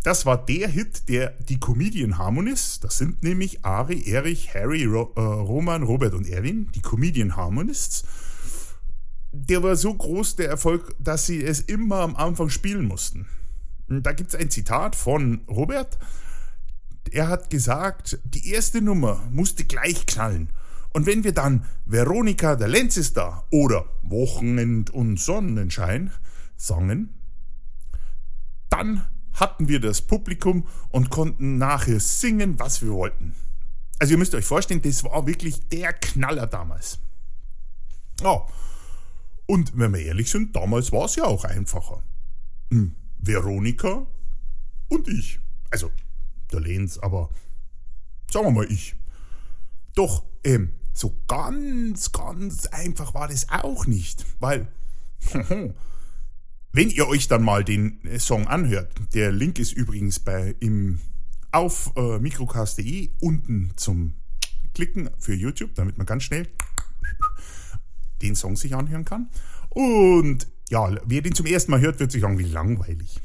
Das 0.03 0.25
war 0.25 0.43
der 0.43 0.67
Hit, 0.67 1.09
der 1.09 1.31
die 1.47 1.59
Comedian 1.59 2.17
Harmonists, 2.17 2.79
das 2.79 2.97
sind 2.97 3.21
nämlich 3.21 3.63
Ari, 3.63 4.01
Erich, 4.09 4.53
Harry, 4.53 4.85
Ro, 4.85 5.13
äh, 5.15 5.19
Roman, 5.19 5.83
Robert 5.83 6.15
und 6.15 6.27
Erwin, 6.27 6.69
die 6.73 6.81
Comedian 6.81 7.35
Harmonists. 7.35 8.03
Der 9.31 9.61
war 9.61 9.75
so 9.75 9.93
groß, 9.93 10.37
der 10.37 10.49
Erfolg, 10.49 10.95
dass 10.99 11.27
sie 11.27 11.43
es 11.43 11.61
immer 11.61 11.99
am 11.99 12.15
Anfang 12.15 12.49
spielen 12.49 12.85
mussten. 12.85 13.27
Da 13.87 14.13
gibt 14.13 14.33
es 14.33 14.39
ein 14.39 14.49
Zitat 14.49 14.95
von 14.95 15.41
Robert. 15.47 15.97
Er 17.11 17.27
hat 17.27 17.49
gesagt, 17.49 18.19
die 18.23 18.51
erste 18.51 18.81
Nummer 18.81 19.21
musste 19.31 19.65
gleich 19.65 20.05
knallen. 20.05 20.49
Und 20.93 21.05
wenn 21.05 21.23
wir 21.23 21.33
dann 21.33 21.65
Veronika, 21.85 22.55
der 22.55 22.67
Lenz 22.67 22.97
ist 22.97 23.17
da 23.17 23.45
oder 23.49 23.85
Wochenend 24.01 24.89
und 24.89 25.19
Sonnenschein 25.19 26.11
sangen, 26.57 27.13
dann 28.69 29.05
hatten 29.33 29.67
wir 29.67 29.79
das 29.79 30.01
Publikum 30.01 30.67
und 30.89 31.09
konnten 31.09 31.57
nachher 31.57 31.99
singen, 31.99 32.59
was 32.59 32.81
wir 32.81 32.91
wollten. 32.91 33.35
Also 33.99 34.13
ihr 34.13 34.17
müsst 34.17 34.35
euch 34.35 34.45
vorstellen, 34.45 34.81
das 34.81 35.03
war 35.03 35.25
wirklich 35.27 35.67
der 35.69 35.93
Knaller 35.93 36.47
damals. 36.47 36.99
Ja. 38.21 38.45
Und 39.45 39.77
wenn 39.77 39.93
wir 39.93 40.01
ehrlich 40.01 40.29
sind, 40.31 40.55
damals 40.55 40.91
war 40.91 41.05
es 41.05 41.15
ja 41.15 41.25
auch 41.25 41.43
einfacher. 41.43 42.03
Hm. 42.69 42.95
Veronika 43.21 44.05
und 44.89 45.07
ich. 45.07 45.39
Also 45.69 45.91
der 46.51 46.59
Lenz, 46.59 46.97
aber 46.97 47.29
sagen 48.31 48.47
wir 48.47 48.51
mal 48.51 48.71
ich. 48.71 48.95
Doch, 49.95 50.23
ähm, 50.43 50.73
so 50.93 51.15
ganz, 51.27 52.11
ganz 52.11 52.67
einfach 52.67 53.13
war 53.13 53.27
das 53.27 53.49
auch 53.49 53.85
nicht, 53.87 54.25
weil 54.39 54.67
wenn 56.73 56.89
ihr 56.89 57.07
euch 57.07 57.27
dann 57.27 57.43
mal 57.43 57.63
den 57.63 58.03
äh, 58.05 58.19
Song 58.19 58.47
anhört, 58.47 58.91
der 59.13 59.31
Link 59.31 59.59
ist 59.59 59.71
übrigens 59.71 60.19
bei 60.19 60.55
im 60.59 60.99
auf 61.51 61.91
äh, 61.97 62.19
mikrocast.de 62.19 63.09
unten 63.19 63.71
zum 63.75 64.13
Klicken 64.73 65.09
für 65.19 65.33
YouTube, 65.33 65.75
damit 65.75 65.97
man 65.97 66.07
ganz 66.07 66.23
schnell 66.23 66.47
den 68.21 68.35
Song 68.35 68.55
sich 68.55 68.73
anhören 68.73 69.05
kann. 69.05 69.29
Und 69.69 70.47
ja, 70.71 70.89
wer 71.05 71.21
den 71.21 71.35
zum 71.35 71.45
ersten 71.45 71.71
Mal 71.71 71.81
hört, 71.81 71.99
wird 71.99 72.13
sich 72.13 72.23
irgendwie 72.23 72.45
langweilig. 72.45 73.19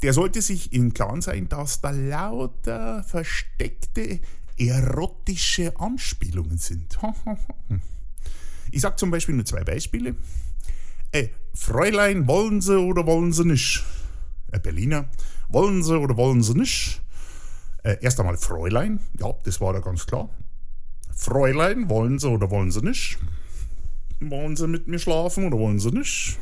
Der 0.00 0.14
sollte 0.14 0.40
sich 0.40 0.72
im 0.72 0.94
Klaren 0.94 1.20
sein, 1.20 1.48
dass 1.48 1.82
da 1.82 1.90
lauter 1.90 3.04
versteckte 3.04 4.20
erotische 4.58 5.78
Anspielungen 5.78 6.58
sind. 6.58 6.98
Ich 8.74 8.80
sag 8.80 8.98
zum 8.98 9.10
Beispiel 9.10 9.34
nur 9.34 9.44
zwei 9.44 9.64
Beispiele. 9.64 10.14
Äh, 11.10 11.28
Fräulein, 11.52 12.26
wollen 12.26 12.62
Sie 12.62 12.78
oder 12.78 13.04
wollen 13.04 13.34
Sie 13.34 13.44
nicht? 13.44 13.84
Äh, 14.50 14.58
Berliner, 14.60 15.10
wollen 15.50 15.82
Sie 15.82 15.98
oder 15.98 16.16
wollen 16.16 16.42
Sie 16.42 16.54
nicht? 16.54 17.02
Äh, 17.82 17.98
erst 18.00 18.18
einmal 18.18 18.38
Fräulein, 18.38 19.00
ja, 19.20 19.30
das 19.44 19.60
war 19.60 19.74
da 19.74 19.80
ganz 19.80 20.06
klar. 20.06 20.30
Fräulein, 21.14 21.90
wollen 21.90 22.18
Sie 22.18 22.30
oder 22.30 22.50
wollen 22.50 22.70
Sie 22.70 22.80
nicht? 22.80 23.18
Wollen 24.20 24.56
Sie 24.56 24.66
mit 24.66 24.88
mir 24.88 24.98
schlafen 24.98 25.48
oder 25.48 25.58
wollen 25.58 25.78
Sie 25.78 25.90
nicht? 25.90 26.38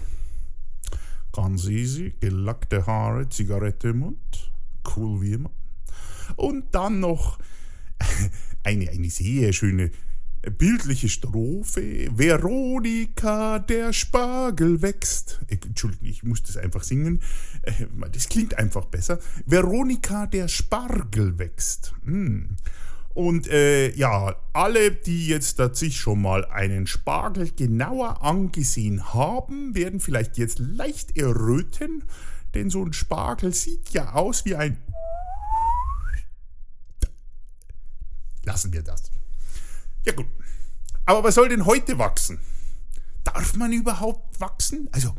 Easy, 1.69 2.15
gelackte 2.21 2.87
Haare, 2.87 3.29
Zigarette 3.29 3.89
im 3.89 3.99
Mund, 4.01 4.53
cool 4.97 5.21
wie 5.23 5.33
immer. 5.33 5.51
Und 6.37 6.75
dann 6.75 7.01
noch 7.01 7.39
eine, 8.63 8.91
eine 8.91 9.11
sehr 9.11 9.53
schöne 9.53 9.91
bildliche 10.43 11.09
Strophe. 11.09 12.09
Veronika, 12.17 13.59
der 13.59 13.93
Spargel 13.93 14.81
wächst. 14.81 15.41
Entschuldigung, 15.49 16.09
ich 16.09 16.23
muss 16.23 16.43
das 16.43 16.57
einfach 16.57 16.83
singen. 16.83 17.21
Äh, 17.63 17.87
das 18.13 18.29
klingt 18.29 18.59
einfach 18.59 18.87
besser. 18.87 19.19
Veronika, 19.47 20.27
der 20.27 20.49
Spargel 20.49 21.39
wächst. 21.39 21.95
Hm. 22.05 22.57
Und 23.14 23.49
äh, 23.49 23.90
ja, 23.97 24.37
alle, 24.52 24.93
die 24.93 25.26
jetzt 25.26 25.61
sich 25.75 25.97
schon 25.97 26.23
mal 26.23 26.45
einen 26.45 26.87
Spargel 26.87 27.50
genauer 27.50 28.23
angesehen 28.23 29.12
haben, 29.12 29.75
werden 29.75 30.00
vielleicht 30.00 30.38
jetzt 30.38 30.59
leicht 30.59 31.17
erröten, 31.17 32.05
denn 32.55 32.71
so 32.71 32.85
ein 32.85 32.93
Spargel 32.93 33.52
sieht 33.52 33.90
ja 33.90 34.12
aus 34.12 34.45
wie 34.45 34.55
ein... 34.55 34.79
Lassen 38.45 38.73
wir 38.73 38.83
das. 38.83 39.11
Ja 40.05 40.12
gut. 40.12 40.26
Aber 41.05 41.25
was 41.25 41.35
soll 41.35 41.49
denn 41.49 41.67
heute 41.67 41.99
wachsen? 41.99 42.38
Darf 43.25 43.55
man 43.55 43.73
überhaupt 43.73 44.40
wachsen? 44.40 44.88
Also, 44.93 45.14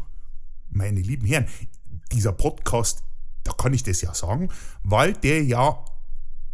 meine 0.69 1.01
lieben 1.01 1.27
Herren, 1.27 1.47
dieser 2.11 2.31
Podcast, 2.31 3.03
da 3.43 3.51
kann 3.51 3.73
ich 3.73 3.83
das 3.83 4.01
ja 4.01 4.13
sagen, 4.13 4.49
weil 4.83 5.13
der 5.13 5.43
ja 5.43 5.83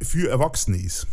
für 0.01 0.29
Erwachsene 0.29 0.77
ist. 0.77 1.07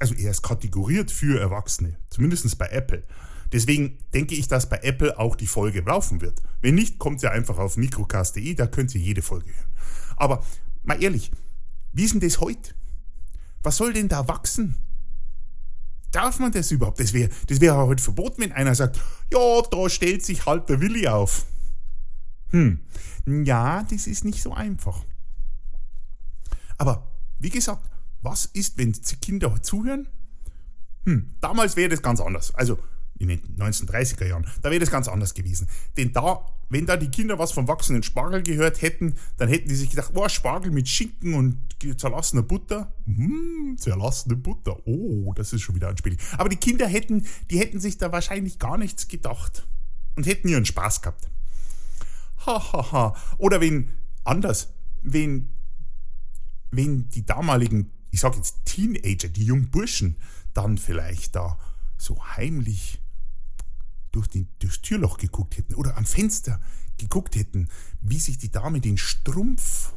Also 0.00 0.14
er 0.14 0.30
ist 0.30 0.42
kategoriert 0.42 1.12
für 1.12 1.38
Erwachsene, 1.38 1.96
zumindest 2.08 2.58
bei 2.58 2.66
Apple. 2.68 3.04
Deswegen 3.52 3.98
denke 4.14 4.34
ich, 4.34 4.48
dass 4.48 4.68
bei 4.68 4.78
Apple 4.78 5.18
auch 5.18 5.36
die 5.36 5.46
Folge 5.46 5.82
laufen 5.82 6.20
wird. 6.20 6.40
Wenn 6.62 6.74
nicht, 6.74 6.98
kommt 6.98 7.22
ihr 7.22 7.32
einfach 7.32 7.58
auf 7.58 7.76
mikrocast.de, 7.76 8.54
da 8.54 8.66
könnt 8.66 8.94
ihr 8.94 9.00
jede 9.00 9.22
Folge 9.22 9.50
hören. 9.54 9.70
Aber 10.16 10.44
mal 10.82 11.02
ehrlich, 11.02 11.30
wie 11.92 12.04
ist 12.04 12.14
denn 12.14 12.20
das 12.20 12.40
heute? 12.40 12.74
Was 13.62 13.76
soll 13.76 13.92
denn 13.92 14.08
da 14.08 14.26
wachsen? 14.26 14.76
Darf 16.12 16.38
man 16.38 16.50
das 16.50 16.70
überhaupt? 16.70 16.98
Das 16.98 17.12
wäre 17.12 17.28
das 17.46 17.60
wär 17.60 17.76
heute 17.76 18.02
verboten, 18.02 18.42
wenn 18.42 18.52
einer 18.52 18.74
sagt, 18.74 19.00
ja, 19.32 19.62
da 19.70 19.88
stellt 19.88 20.24
sich 20.24 20.46
halt 20.46 20.68
der 20.68 20.80
Willi 20.80 21.06
auf. 21.06 21.44
Hm, 22.50 22.80
ja, 23.44 23.84
das 23.84 24.06
ist 24.06 24.24
nicht 24.24 24.42
so 24.42 24.52
einfach. 24.54 25.04
Aber 26.78 27.06
wie 27.38 27.50
gesagt, 27.50 27.89
was 28.22 28.46
ist, 28.46 28.78
wenn 28.78 28.92
die 28.92 29.16
Kinder 29.16 29.62
zuhören? 29.62 30.08
Hm, 31.04 31.30
damals 31.40 31.76
wäre 31.76 31.88
das 31.88 32.02
ganz 32.02 32.20
anders. 32.20 32.54
Also 32.54 32.78
in 33.18 33.28
den 33.28 33.40
1930er 33.58 34.26
Jahren, 34.26 34.46
da 34.62 34.70
wäre 34.70 34.80
das 34.80 34.90
ganz 34.90 35.06
anders 35.06 35.34
gewesen. 35.34 35.68
Denn 35.96 36.12
da, 36.12 36.46
wenn 36.70 36.86
da 36.86 36.96
die 36.96 37.10
Kinder 37.10 37.38
was 37.38 37.52
vom 37.52 37.68
wachsenden 37.68 38.02
Spargel 38.02 38.42
gehört 38.42 38.80
hätten, 38.80 39.16
dann 39.36 39.48
hätten 39.48 39.68
die 39.68 39.74
sich 39.74 39.90
gedacht, 39.90 40.12
oh, 40.14 40.28
Spargel 40.28 40.70
mit 40.70 40.88
Schinken 40.88 41.34
und 41.34 41.58
zerlassener 41.98 42.42
Butter. 42.42 42.92
Hm, 43.04 43.76
zerlassene 43.78 44.36
Butter. 44.36 44.76
Oh, 44.86 45.32
das 45.34 45.52
ist 45.52 45.60
schon 45.60 45.74
wieder 45.74 45.88
ein 45.88 45.98
Spiel. 45.98 46.16
Aber 46.38 46.48
die 46.48 46.56
Kinder 46.56 46.86
hätten, 46.86 47.26
die 47.50 47.58
hätten 47.58 47.78
sich 47.78 47.98
da 47.98 48.10
wahrscheinlich 48.10 48.58
gar 48.58 48.78
nichts 48.78 49.08
gedacht 49.08 49.66
und 50.16 50.26
hätten 50.26 50.48
ihren 50.48 50.64
Spaß 50.64 51.02
gehabt. 51.02 51.28
Hahaha. 52.46 52.72
Ha, 52.72 52.92
ha. 52.92 53.16
Oder 53.36 53.60
wenn, 53.60 53.90
anders, 54.24 54.72
wenn, 55.02 55.50
wenn 56.70 57.10
die 57.10 57.26
damaligen, 57.26 57.90
ich 58.10 58.20
sag 58.20 58.36
jetzt 58.36 58.64
Teenager, 58.64 59.28
die 59.28 59.44
jungen 59.44 59.70
Burschen, 59.70 60.16
dann 60.54 60.78
vielleicht 60.78 61.36
da 61.36 61.58
so 61.96 62.24
heimlich 62.36 63.00
durch 64.12 64.26
die, 64.26 64.46
durchs 64.58 64.82
Türloch 64.82 65.18
geguckt 65.18 65.56
hätten 65.56 65.74
oder 65.74 65.96
am 65.96 66.04
Fenster 66.04 66.60
geguckt 66.98 67.36
hätten, 67.36 67.68
wie 68.00 68.18
sich 68.18 68.38
die 68.38 68.50
Dame 68.50 68.80
den 68.80 68.98
Strumpf 68.98 69.92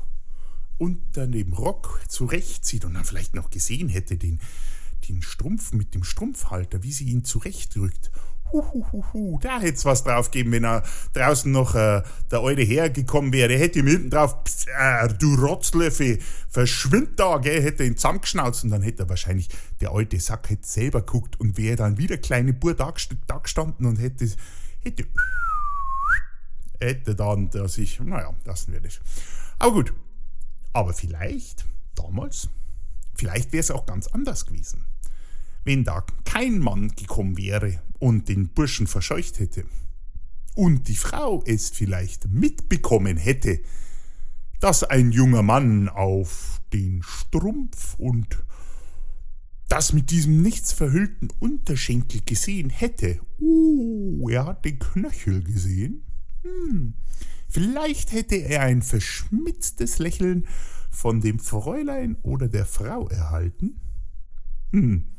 unter 0.78 1.28
dem 1.28 1.54
Rock 1.54 2.02
zurechtzieht 2.08 2.86
und 2.86 2.94
dann 2.94 3.06
vielleicht 3.06 3.36
noch 3.36 3.50
gesehen 3.50 3.90
hätte 3.90 4.18
den, 4.18 4.40
den 5.08 5.22
Strumpf 5.22 5.72
mit 5.72 5.94
dem 5.94 6.04
Strumpfhalter, 6.04 6.84
wie 6.84 6.94
sie 6.94 7.06
ihn 7.06 7.26
zurechtrückt 7.26 8.12
Huhuhuhu, 8.52 9.40
da 9.40 9.60
hätte 9.60 9.78
es 9.78 9.86
was 9.86 10.04
drauf 10.04 10.30
gegeben, 10.30 10.52
wenn 10.52 10.66
er 10.66 10.84
draußen 11.14 11.52
noch 11.52 11.74
äh, 11.76 12.04
der 12.32 12.40
alte 12.40 12.62
hergekommen 12.62 13.34
wäre. 13.34 13.58
Hätte 13.58 13.80
ihm 13.80 13.88
hinten 13.88 14.10
drauf, 14.10 14.44
pss, 14.44 14.68
äh, 14.68 15.08
du 15.20 15.36
Rotzlöffel, 15.36 16.20
verschwind 16.50 17.20
da, 17.20 17.38
gell, 17.38 17.62
hätte 17.62 17.84
ihn 17.84 17.98
zusammengeschnauzt 17.98 18.64
und 18.64 18.70
dann 18.70 18.84
hätte 18.84 19.04
er 19.04 19.10
wahrscheinlich, 19.10 19.50
der 19.82 19.92
alte 19.92 20.20
Sack 20.20 20.50
hätte 20.50 20.68
selber 20.68 21.02
guckt 21.02 21.40
und 21.40 21.58
wäre 21.58 21.78
dann 21.78 21.98
wieder 21.98 22.18
kleine 22.18 22.54
Bur 22.54 22.76
da, 22.76 22.92
gestanden 22.92 23.86
und 23.86 23.98
hätte, 23.98 24.30
hätte, 24.80 25.06
hätte 26.80 27.16
dann 27.16 27.50
der 27.50 27.68
sich, 27.68 28.00
naja, 28.00 28.34
lassen 28.46 28.72
wir 28.72 28.82
das. 28.82 29.00
Aber 29.58 29.74
gut, 29.74 29.94
aber 30.74 30.94
vielleicht, 30.94 31.66
damals, 31.96 32.50
vielleicht 33.16 33.52
wäre 33.52 33.62
es 33.62 33.72
auch 33.72 33.86
ganz 33.86 34.08
anders 34.08 34.46
gewesen 34.46 34.86
wenn 35.64 35.84
da 35.84 36.06
kein 36.26 36.60
Mann 36.60 36.90
gekommen 36.90 37.38
wäre 37.38 37.82
und 38.00 38.30
den 38.30 38.50
Burschen 38.50 38.88
verscheucht 38.88 39.40
hätte 39.40 39.66
und 40.56 40.88
die 40.88 40.96
Frau 40.96 41.44
es 41.46 41.70
vielleicht 41.70 42.28
mitbekommen 42.30 43.18
hätte, 43.18 43.62
dass 44.60 44.84
ein 44.84 45.12
junger 45.12 45.44
Mann 45.44 45.90
auf 45.90 46.62
den 46.72 47.02
Strumpf 47.04 47.96
und 47.98 48.44
das 49.70 49.94
mit 49.94 50.12
diesem 50.12 50.42
nichts 50.42 50.72
verhüllten 50.72 51.30
Unterschenkel 51.40 52.22
gesehen 52.26 52.70
hätte. 52.70 53.20
Uh, 53.40 54.30
er 54.30 54.46
hat 54.46 54.66
den 54.66 54.80
Knöchel 54.80 55.44
gesehen. 55.44 56.04
Hm. 56.44 56.94
Vielleicht 57.50 58.12
hätte 58.12 58.36
er 58.36 58.62
ein 58.62 58.82
verschmitztes 58.82 60.00
Lächeln 60.00 60.48
von 60.90 61.22
dem 61.22 61.40
Fräulein 61.40 62.18
oder 62.22 62.48
der 62.48 62.66
Frau 62.66 63.08
erhalten. 63.08 63.80
Hm. 64.72 65.13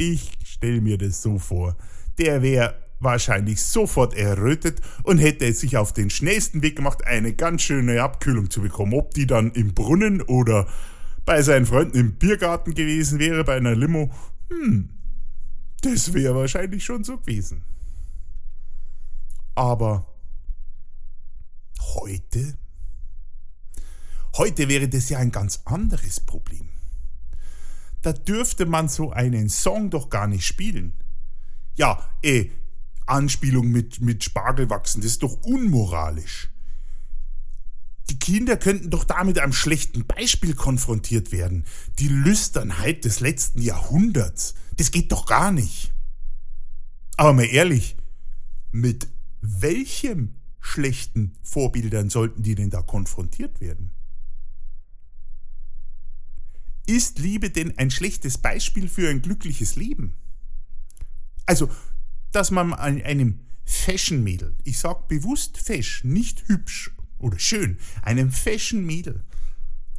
Ich 0.00 0.32
stelle 0.44 0.80
mir 0.80 0.96
das 0.96 1.20
so 1.20 1.38
vor. 1.38 1.76
Der 2.16 2.40
wäre 2.40 2.74
wahrscheinlich 3.00 3.62
sofort 3.62 4.14
errötet 4.14 4.80
und 5.02 5.18
hätte 5.18 5.52
sich 5.52 5.76
auf 5.76 5.92
den 5.92 6.08
schnellsten 6.08 6.62
Weg 6.62 6.76
gemacht, 6.76 7.04
eine 7.04 7.34
ganz 7.34 7.60
schöne 7.60 8.02
Abkühlung 8.02 8.48
zu 8.48 8.62
bekommen. 8.62 8.94
Ob 8.94 9.12
die 9.12 9.26
dann 9.26 9.52
im 9.52 9.74
Brunnen 9.74 10.22
oder 10.22 10.66
bei 11.26 11.42
seinen 11.42 11.66
Freunden 11.66 11.98
im 11.98 12.14
Biergarten 12.14 12.72
gewesen 12.72 13.18
wäre, 13.18 13.44
bei 13.44 13.56
einer 13.56 13.76
Limo, 13.76 14.10
hm, 14.48 14.88
das 15.82 16.14
wäre 16.14 16.34
wahrscheinlich 16.34 16.82
schon 16.82 17.04
so 17.04 17.18
gewesen. 17.18 17.62
Aber 19.54 20.06
heute? 21.94 22.56
Heute 24.38 24.66
wäre 24.66 24.88
das 24.88 25.10
ja 25.10 25.18
ein 25.18 25.30
ganz 25.30 25.60
anderes 25.66 26.20
Problem. 26.20 26.70
Da 28.02 28.12
dürfte 28.12 28.66
man 28.66 28.88
so 28.88 29.10
einen 29.10 29.48
Song 29.48 29.90
doch 29.90 30.08
gar 30.08 30.26
nicht 30.26 30.46
spielen. 30.46 30.94
Ja, 31.76 32.04
eh, 32.22 32.50
Anspielung 33.06 33.68
mit, 33.68 34.00
mit 34.00 34.24
Spargel 34.24 34.70
wachsen, 34.70 35.00
das 35.00 35.12
ist 35.12 35.22
doch 35.22 35.42
unmoralisch. 35.42 36.48
Die 38.08 38.18
Kinder 38.18 38.56
könnten 38.56 38.90
doch 38.90 39.04
da 39.04 39.22
mit 39.22 39.38
einem 39.38 39.52
schlechten 39.52 40.04
Beispiel 40.04 40.54
konfrontiert 40.54 41.30
werden. 41.30 41.64
Die 42.00 42.08
Lüsternheit 42.08 43.04
des 43.04 43.20
letzten 43.20 43.62
Jahrhunderts. 43.62 44.54
Das 44.76 44.90
geht 44.90 45.12
doch 45.12 45.26
gar 45.26 45.52
nicht. 45.52 45.92
Aber 47.16 47.32
mal 47.32 47.44
ehrlich, 47.44 47.96
mit 48.72 49.08
welchem 49.40 50.34
schlechten 50.60 51.34
Vorbildern 51.42 52.10
sollten 52.10 52.42
die 52.42 52.54
denn 52.56 52.70
da 52.70 52.82
konfrontiert 52.82 53.60
werden? 53.60 53.92
Ist 56.86 57.18
Liebe 57.18 57.50
denn 57.50 57.78
ein 57.78 57.90
schlechtes 57.90 58.38
Beispiel 58.38 58.88
für 58.88 59.08
ein 59.08 59.22
glückliches 59.22 59.76
Leben? 59.76 60.14
Also, 61.46 61.70
dass 62.32 62.50
man 62.50 62.74
einem 62.74 63.40
Fashion-Mädel, 63.64 64.56
ich 64.64 64.78
sag 64.78 65.08
bewusst 65.08 65.58
fesch, 65.58 66.04
nicht 66.04 66.48
hübsch 66.48 66.90
oder 67.18 67.38
schön, 67.38 67.78
einem 68.02 68.30
Fashion-Mädel 68.30 69.24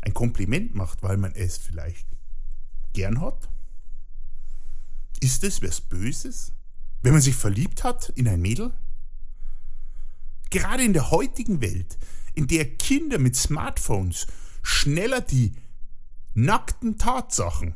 ein 0.02 0.14
Kompliment 0.14 0.76
macht, 0.76 1.04
weil 1.04 1.18
man 1.18 1.34
es 1.34 1.58
vielleicht 1.58 2.08
gern 2.94 3.22
hat? 3.22 3.50
Ist 5.20 5.44
es 5.44 5.62
was 5.62 5.82
Böses? 5.82 6.54
Wenn 7.04 7.14
man 7.14 7.22
sich 7.22 7.36
verliebt 7.36 7.84
hat 7.84 8.10
in 8.16 8.28
ein 8.28 8.42
Mädel? 8.42 8.74
Gerade 10.50 10.84
in 10.84 10.94
der 10.94 11.12
heutigen 11.12 11.62
Welt, 11.62 11.98
in 12.34 12.48
der 12.48 12.66
Kinder 12.66 13.20
mit 13.20 13.36
Smartphones 13.36 14.28
schneller 14.64 15.22
die 15.22 15.54
nackten 16.34 16.98
Tatsachen, 16.98 17.76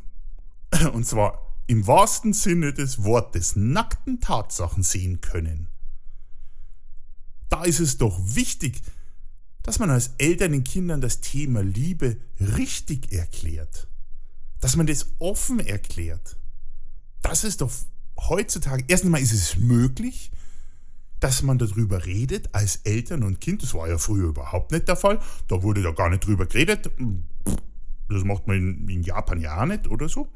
und 0.94 1.06
zwar 1.06 1.56
im 1.68 1.88
wahrsten 1.88 2.34
Sinne 2.34 2.74
des 2.74 3.04
Wortes, 3.04 3.56
nackten 3.56 4.22
Tatsachen 4.22 4.84
sehen 4.84 5.22
können, 5.22 5.70
da 7.50 7.64
ist 7.64 7.79
es 7.79 7.98
doch 7.98 8.20
wichtig, 8.36 8.82
dass 9.64 9.79
man 9.79 9.90
als 9.90 10.12
Eltern 10.18 10.51
den 10.51 10.64
Kindern 10.64 11.01
das 11.01 11.22
Thema 11.22 11.62
Liebe 11.64 12.18
richtig 12.40 13.12
erklärt. 13.12 13.88
Dass 14.60 14.75
man 14.75 14.88
das 14.88 15.08
offen 15.20 15.60
erklärt. 15.60 16.38
Das 17.22 17.44
ist 17.44 17.62
doch 17.62 17.72
heutzutage, 18.18 18.84
erstens 18.88 19.10
mal 19.10 19.22
ist 19.22 19.32
es 19.32 19.58
möglich, 19.58 20.32
dass 21.20 21.42
man 21.42 21.58
darüber 21.58 22.06
redet 22.06 22.53
als 22.53 22.77
Eltern 22.77 23.24
und 23.24 23.42
Kind. 23.42 23.64
Das 23.64 23.74
war 23.74 23.90
ja 23.90 23.98
früher 23.98 24.29
überhaupt 24.29 24.72
nicht 24.72 24.88
der 24.88 24.96
Fall. 24.96 25.20
Da 25.48 25.64
wurde 25.64 25.82
da 25.82 25.92
gar 25.92 26.10
nicht 26.10 26.25
drüber 26.25 26.46
geredet. 26.46 26.92
Das 28.09 28.24
macht 28.24 28.48
man 28.48 28.57
in, 28.57 28.89
in 28.89 29.03
Japan 29.03 29.39
ja 29.39 29.61
auch 29.61 29.65
nicht 29.65 29.87
oder 29.87 30.09
so. 30.09 30.27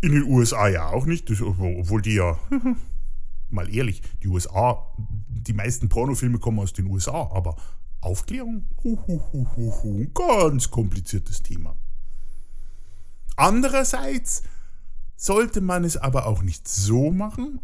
In 0.00 0.12
den 0.12 0.24
USA 0.24 0.68
ja 0.68 0.88
auch 0.88 1.06
nicht, 1.06 1.30
das, 1.30 1.40
obwohl 1.40 2.02
die 2.02 2.14
ja, 2.14 2.38
mal 3.50 3.74
ehrlich, 3.74 4.02
die 4.22 4.28
USA, 4.28 4.94
die 5.28 5.52
meisten 5.52 5.88
Pornofilme 5.88 6.38
kommen 6.38 6.58
aus 6.58 6.72
den 6.72 6.86
USA, 6.86 7.30
aber 7.32 7.56
Aufklärung, 8.00 8.68
huhuhuhu, 8.82 10.06
ganz 10.12 10.70
kompliziertes 10.70 11.42
Thema. 11.42 11.76
Andererseits 13.36 14.42
sollte 15.16 15.60
man 15.60 15.84
es 15.84 15.96
aber 15.96 16.26
auch 16.26 16.42
nicht 16.42 16.68
so 16.68 17.10
machen, 17.10 17.60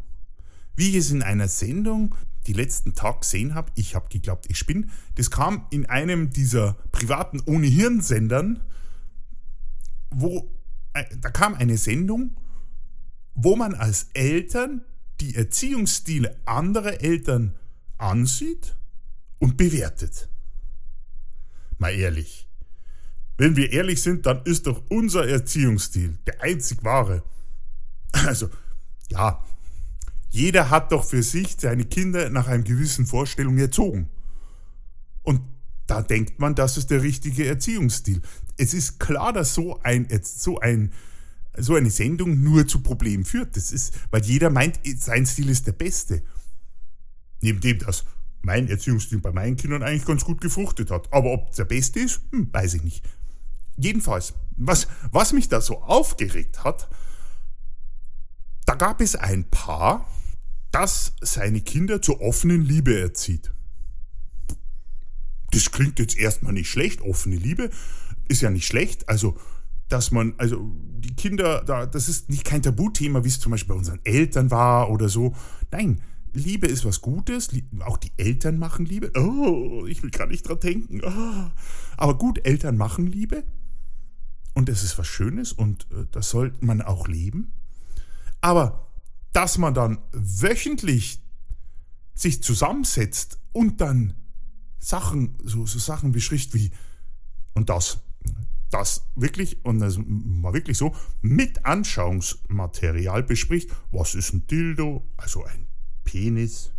wie 0.77 0.97
es 0.97 1.11
in 1.11 1.23
einer 1.23 1.49
Sendung 1.49 2.15
die 2.47 2.53
letzten 2.53 2.95
Tag 2.95 3.23
gesehen 3.23 3.55
habe. 3.55 3.71
Ich 3.75 3.95
habe 3.95 4.09
geglaubt, 4.09 4.47
ich 4.49 4.59
spinne. 4.59 4.87
Das 5.17 5.31
kam 5.31 5.67
in 5.71 5.87
einem 5.87 6.31
dieser 6.31 6.75
privaten 6.93 7.41
ohne 7.47 7.67
Hirn-Sendern, 7.67 8.63
wo 10.11 10.51
äh, 10.95 11.05
da 11.21 11.31
kam 11.31 11.55
eine 11.55 11.77
Sendung, 11.77 12.37
wo 13.35 13.57
man 13.57 13.75
als 13.75 14.09
Eltern 14.15 14.83
die 15.21 15.35
Erziehungsstile 15.35 16.37
anderer 16.47 17.03
Eltern 17.03 17.55
ansieht 17.99 18.77
und 19.39 19.57
bewertet. 19.57 20.29
Mal 21.79 21.95
ehrlich. 21.95 22.49
Wenn 23.37 23.57
wir 23.57 23.73
ehrlich 23.73 24.03
sind, 24.03 24.27
dann 24.27 24.43
ist 24.45 24.67
doch 24.67 24.83
unser 24.91 25.27
Erziehungsstil 25.27 26.19
der 26.27 26.43
einzig 26.43 26.85
wahre. 26.85 27.23
Also, 28.13 28.51
ja, 29.09 29.45
jeder 30.31 30.71
hat 30.71 30.93
doch 30.93 31.05
für 31.05 31.23
sich 31.23 31.57
seine 31.59 31.85
Kinder 31.85 32.31
nach 32.31 32.47
einem 32.47 32.65
gewissen 32.65 33.07
Vorstellung 33.07 33.59
erzogen. 33.59 34.09
Und 35.23 35.43
da 35.87 36.03
denkt 36.03 36.39
man, 36.39 36.55
das 36.55 36.77
ist 36.77 36.91
der 36.91 37.03
richtige 37.03 37.47
Erziehungsstil. 37.47 38.23
Es 38.57 38.73
ist 38.75 39.01
klar, 39.01 39.33
dass 39.33 39.55
so 39.55 39.81
ein, 39.81 40.07
so 40.23 40.61
ein, 40.61 40.93
so 41.57 41.75
eine 41.75 41.91
Sendung 41.91 42.43
nur 42.43 42.69
zu 42.69 42.81
Problemen 42.81 43.25
führt. 43.25 43.57
Das 43.57 43.73
ist, 43.73 43.93
weil 44.13 44.23
jeder 44.23 44.51
meint, 44.51 44.79
sein 44.99 45.27
Stil 45.27 45.49
ist 45.49 45.67
der 45.67 45.73
beste. 45.73 46.23
Neben 47.41 47.61
dem, 47.61 47.81
dass 47.81 48.05
mein 48.43 48.69
Erziehungsstil 48.69 49.19
bei 49.19 49.33
meinen 49.33 49.57
Kindern 49.57 49.83
eigentlich 49.83 50.07
ganz 50.07 50.25
gut 50.25 50.41
gefruchtet 50.41 50.93
hat. 50.93 51.13
Aber 51.13 51.33
ob 51.33 51.51
es 51.51 51.57
der 51.57 51.65
beste 51.65 51.99
ist, 51.99 52.21
hm, 52.31 52.53
weiß 52.53 52.75
ich 52.75 52.85
nicht. 52.85 53.05
Jedenfalls, 53.77 54.35
was, 54.57 54.87
was 55.11 55.33
mich 55.33 55.49
da 55.49 55.61
so 55.61 55.83
aufgeregt 55.83 56.63
hat, 56.63 56.89
da 58.67 58.75
gab 58.77 59.01
es 59.01 59.17
ein 59.17 59.51
Paar, 59.51 60.07
das 60.81 61.13
seine 61.21 61.61
Kinder 61.61 62.01
zur 62.01 62.23
offenen 62.23 62.63
Liebe 62.63 62.99
erzieht. 62.99 63.53
Das 65.51 65.71
klingt 65.73 65.99
jetzt 65.99 66.17
erstmal 66.17 66.55
nicht 66.55 66.71
schlecht, 66.71 67.03
offene 67.03 67.37
Liebe 67.37 67.69
ist 68.29 68.41
ja 68.41 68.49
nicht 68.49 68.67
schlecht. 68.67 69.07
Also, 69.07 69.37
dass 69.89 70.11
man, 70.11 70.35
also 70.39 70.71
die 71.01 71.15
Kinder, 71.15 71.63
da, 71.67 71.85
das 71.85 72.09
ist 72.09 72.31
nicht 72.31 72.45
kein 72.45 72.63
Tabuthema, 72.63 73.25
wie 73.25 73.29
es 73.29 73.41
zum 73.41 73.51
Beispiel 73.51 73.75
bei 73.75 73.79
unseren 73.79 74.01
Eltern 74.05 74.51
war 74.51 74.91
oder 74.91 75.11
so. 75.11 75.35
Nein, 75.71 76.01
Liebe 76.33 76.67
ist 76.67 76.87
was 76.87 77.03
Gutes, 77.03 77.51
auch 77.81 77.99
die 77.99 78.13
Eltern 78.17 78.59
machen 78.59 78.87
Liebe. 78.87 79.13
Oh, 79.17 79.85
ich 79.87 80.03
will 80.03 80.11
gar 80.11 80.29
nicht 80.29 80.49
dran 80.49 80.61
denken. 80.61 81.03
Oh. 81.05 81.51
Aber 81.99 82.17
gut, 82.17 82.47
Eltern 82.47 82.79
machen 82.79 83.07
Liebe 83.07 83.45
und 84.55 84.71
es 84.71 84.83
ist 84.83 84.97
was 84.97 85.09
Schönes 85.09 85.53
und 85.53 85.89
äh, 85.91 86.07
das 86.11 86.31
sollte 86.31 86.65
man 86.65 86.81
auch 86.81 87.07
leben. 87.07 87.53
Aber 88.41 88.90
dass 89.33 89.59
man 89.59 89.75
dann 89.75 89.99
wöchentlich 90.13 91.23
sich 92.15 92.43
zusammensetzt 92.43 93.39
und 93.53 93.81
dann 93.81 94.15
Sachen, 94.79 95.37
so, 95.43 95.67
so 95.67 95.79
Sachen 95.79 96.13
beschrift 96.13 96.55
wie 96.55 96.71
und 97.55 97.69
das, 97.71 98.03
das 98.71 99.07
wirklich, 99.15 99.65
und 99.65 99.81
das 99.81 99.99
war 99.99 100.55
wirklich 100.55 100.79
so, 100.79 100.95
mit 101.21 101.65
Anschauungsmaterial 101.65 103.23
bespricht, 103.23 103.71
was 103.91 104.15
ist 104.15 104.33
ein 104.33 104.47
Dildo, 104.47 105.07
also 105.17 105.45
ein 105.45 105.67
Penis, 106.05 106.73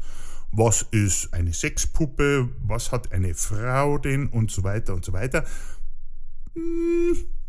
was 0.51 0.83
ist 0.91 1.33
eine 1.33 1.53
Sexpuppe, 1.53 2.49
was 2.61 2.91
hat 2.91 3.11
eine 3.11 3.35
Frau 3.35 3.97
denn 3.97 4.27
und 4.27 4.51
so 4.51 4.63
weiter 4.63 4.93
und 4.93 5.05
so 5.05 5.13
weiter. 5.13 5.45
Hm. 6.53 7.40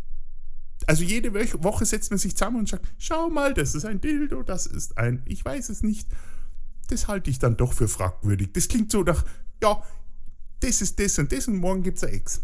Also 0.87 1.05
jede 1.05 1.33
Woche 1.63 1.87
setzt 1.87 2.11
man 2.11 2.19
sich 2.19 2.37
zusammen 2.37 2.61
und 2.61 2.69
sagt, 2.69 2.87
schau 2.99 3.31
mal, 3.31 3.55
das 3.55 3.75
ist 3.75 3.85
ein 3.85 4.01
Dildo, 4.01 4.43
das 4.43 4.67
ist 4.67 4.99
ein, 4.99 5.23
ich 5.27 5.45
weiß 5.45 5.69
es 5.69 5.83
nicht. 5.83 6.09
Das 6.89 7.09
halte 7.09 7.31
ich 7.31 7.39
dann 7.39 7.57
doch 7.57 7.73
für 7.73 7.89
fragwürdig. 7.89 8.53
Das 8.53 8.69
klingt 8.69 8.91
so 8.91 9.03
nach, 9.03 9.25
ja, 9.63 9.83
das 10.61 10.83
ist 10.83 10.99
das 10.99 11.19
und 11.19 11.33
das 11.33 11.49
und 11.49 11.57
morgen 11.57 11.83
gibt 11.83 11.99
es 11.99 12.05
ein 12.05 12.13
Ex. 12.13 12.43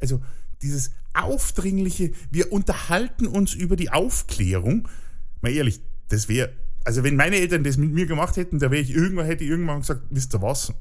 Also 0.00 0.22
dieses 0.62 0.92
aufdringliche, 1.14 2.12
wir 2.30 2.52
unterhalten 2.52 3.26
uns 3.26 3.54
über 3.54 3.76
die 3.76 3.90
Aufklärung. 3.90 4.88
Mal 5.40 5.52
ehrlich, 5.52 5.80
das 6.08 6.28
wäre 6.28 6.52
also 6.84 7.04
wenn 7.04 7.16
meine 7.16 7.36
Eltern 7.36 7.64
das 7.64 7.76
mit 7.76 7.92
mir 7.92 8.06
gemacht 8.06 8.36
hätten, 8.36 8.58
da 8.58 8.70
wäre 8.70 8.82
ich 8.82 8.90
irgendwann, 8.90 9.26
hätte 9.26 9.44
ich 9.44 9.50
irgendwann 9.50 9.80
gesagt, 9.80 10.02
wisst 10.10 10.34
ihr 10.34 10.42
was, 10.42 10.72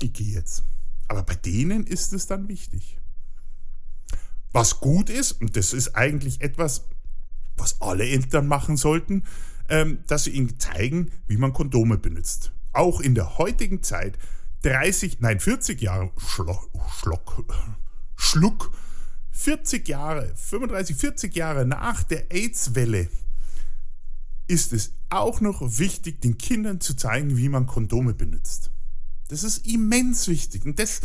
ich 0.00 0.12
gehe 0.12 0.34
jetzt. 0.34 0.64
Aber 1.08 1.22
bei 1.22 1.34
denen 1.34 1.86
ist 1.86 2.12
es 2.12 2.26
dann 2.26 2.48
wichtig. 2.48 2.98
Was 4.52 4.80
gut 4.80 5.10
ist, 5.10 5.32
und 5.40 5.56
das 5.56 5.72
ist 5.72 5.94
eigentlich 5.94 6.40
etwas, 6.40 6.84
was 7.56 7.80
alle 7.80 8.04
Eltern 8.04 8.46
machen 8.46 8.76
sollten, 8.76 9.24
ähm, 9.68 9.98
dass 10.06 10.24
sie 10.24 10.30
ihnen 10.30 10.58
zeigen, 10.58 11.12
wie 11.28 11.36
man 11.36 11.52
Kondome 11.52 11.98
benutzt. 11.98 12.52
Auch 12.72 13.00
in 13.00 13.14
der 13.14 13.38
heutigen 13.38 13.82
Zeit, 13.82 14.18
30, 14.62 15.20
nein, 15.20 15.40
40 15.40 15.80
Jahre, 15.80 16.10
Schlock, 16.18 17.44
Schluck, 18.16 18.72
40 19.30 19.88
Jahre, 19.88 20.32
35, 20.34 20.96
40 20.96 21.34
Jahre 21.36 21.64
nach 21.64 22.02
der 22.02 22.30
AIDS-Welle 22.30 23.08
ist 24.48 24.72
es 24.72 24.92
auch 25.10 25.40
noch 25.40 25.60
wichtig, 25.78 26.20
den 26.20 26.36
Kindern 26.36 26.80
zu 26.80 26.94
zeigen, 26.94 27.36
wie 27.36 27.48
man 27.48 27.66
Kondome 27.66 28.14
benutzt. 28.14 28.72
Das 29.28 29.44
ist 29.44 29.64
immens 29.64 30.26
wichtig. 30.26 30.64
Und 30.64 30.80
das, 30.80 31.02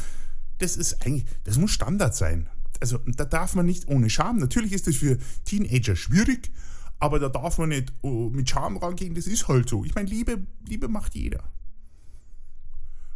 das 0.58 0.76
ist 0.78 1.06
eigentlich, 1.06 1.26
das 1.44 1.58
muss 1.58 1.72
Standard 1.72 2.16
sein. 2.16 2.50
Also, 2.82 3.00
da 3.06 3.26
darf 3.26 3.56
man 3.56 3.66
nicht 3.66 3.88
ohne 3.88 4.10
Scham. 4.10 4.38
Natürlich 4.38 4.74
ist 4.74 4.88
das 4.88 4.96
für 4.96 5.18
Teenager 5.46 5.96
schwierig, 5.96 6.52
aber 7.00 7.20
da 7.20 7.30
darf 7.30 7.58
man 7.58 7.70
nicht 7.70 7.94
oh, 8.02 8.30
mit 8.30 8.50
Scham 8.50 8.78
rangehen. 8.78 9.16
Das 9.16 9.28
ist 9.28 9.48
halt 9.48 9.70
so. 9.70 9.84
Ich 9.86 9.96
meine, 9.96 10.10
Liebe, 10.10 10.46
Liebe 10.68 10.88
macht 10.88 11.16
jeder. 11.16 11.44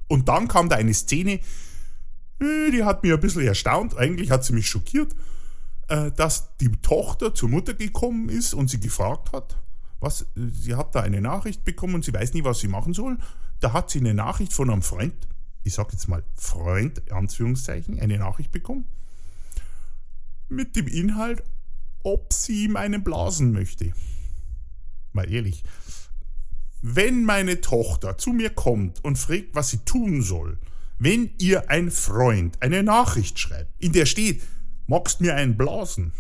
Und 0.07 0.27
dann 0.27 0.47
kam 0.47 0.69
da 0.69 0.75
eine 0.75 0.93
Szene, 0.93 1.39
äh, 2.39 2.71
die 2.71 2.83
hat 2.83 3.03
mich 3.03 3.13
ein 3.13 3.19
bisschen 3.19 3.43
erstaunt. 3.43 3.97
Eigentlich 3.97 4.31
hat 4.31 4.43
sie 4.43 4.53
mich 4.53 4.67
schockiert. 4.67 5.15
äh, 5.89 6.11
dass 6.11 6.55
die 6.57 6.71
Tochter 6.81 7.33
zur 7.33 7.49
Mutter 7.49 7.73
gekommen 7.73 8.29
ist 8.29 8.53
und 8.53 8.69
sie 8.69 8.79
gefragt 8.79 9.33
hat, 9.33 9.57
was, 9.99 10.27
sie 10.35 10.75
hat 10.75 10.95
da 10.95 11.01
eine 11.01 11.19
Nachricht 11.19 11.65
bekommen 11.65 11.95
und 11.95 12.05
sie 12.05 12.13
weiß 12.13 12.33
nie, 12.33 12.43
was 12.43 12.59
sie 12.59 12.67
machen 12.67 12.93
soll. 12.93 13.17
Da 13.59 13.73
hat 13.73 13.89
sie 13.89 13.99
eine 13.99 14.13
Nachricht 14.13 14.53
von 14.53 14.69
einem 14.69 14.81
Freund, 14.81 15.15
ich 15.63 15.73
sag 15.73 15.91
jetzt 15.91 16.07
mal 16.07 16.23
Freund, 16.35 17.11
Anführungszeichen, 17.11 17.99
eine 17.99 18.17
Nachricht 18.17 18.51
bekommen 18.51 18.85
mit 20.49 20.75
dem 20.75 20.87
Inhalt, 20.87 21.43
ob 22.03 22.33
sie 22.33 22.65
ihm 22.65 22.75
einen 22.75 23.03
blasen 23.03 23.51
möchte. 23.51 23.93
Mal 25.13 25.31
ehrlich, 25.31 25.63
wenn 26.81 27.23
meine 27.23 27.61
Tochter 27.61 28.17
zu 28.17 28.31
mir 28.31 28.49
kommt 28.49 29.03
und 29.03 29.17
fragt, 29.17 29.53
was 29.53 29.69
sie 29.69 29.79
tun 29.79 30.21
soll, 30.21 30.57
wenn 30.97 31.31
ihr 31.39 31.69
ein 31.69 31.91
Freund 31.91 32.61
eine 32.61 32.83
Nachricht 32.83 33.39
schreibt, 33.39 33.71
in 33.81 33.93
der 33.93 34.05
steht, 34.05 34.41
magst 34.87 35.21
mir 35.21 35.35
einen 35.35 35.57
blasen, 35.57 36.13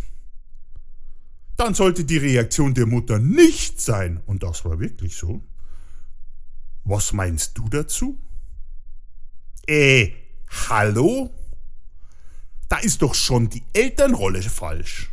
dann 1.57 1.73
sollte 1.73 2.05
die 2.05 2.17
Reaktion 2.17 2.73
der 2.73 2.85
Mutter 2.85 3.19
nicht 3.19 3.81
sein, 3.81 4.21
und 4.25 4.43
das 4.43 4.63
war 4.63 4.79
wirklich 4.79 5.15
so. 5.15 5.43
Was 6.85 7.11
meinst 7.11 7.57
du 7.57 7.67
dazu? 7.67 8.17
Äh, 9.67 10.11
hallo? 10.69 11.29
Da 12.69 12.77
ist 12.77 13.01
doch 13.01 13.15
schon 13.15 13.49
die 13.49 13.63
Elternrolle 13.73 14.41
falsch. 14.43 15.09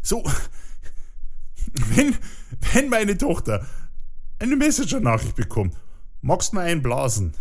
So, 0.00 0.24
wenn, 1.94 2.16
wenn 2.72 2.88
meine 2.88 3.18
Tochter 3.18 3.66
eine 4.38 4.56
Messenger-Nachricht 4.56 5.36
bekommt, 5.36 5.76
magst 6.20 6.52
du 6.52 6.56
mal 6.56 6.66
einblasen? 6.66 7.34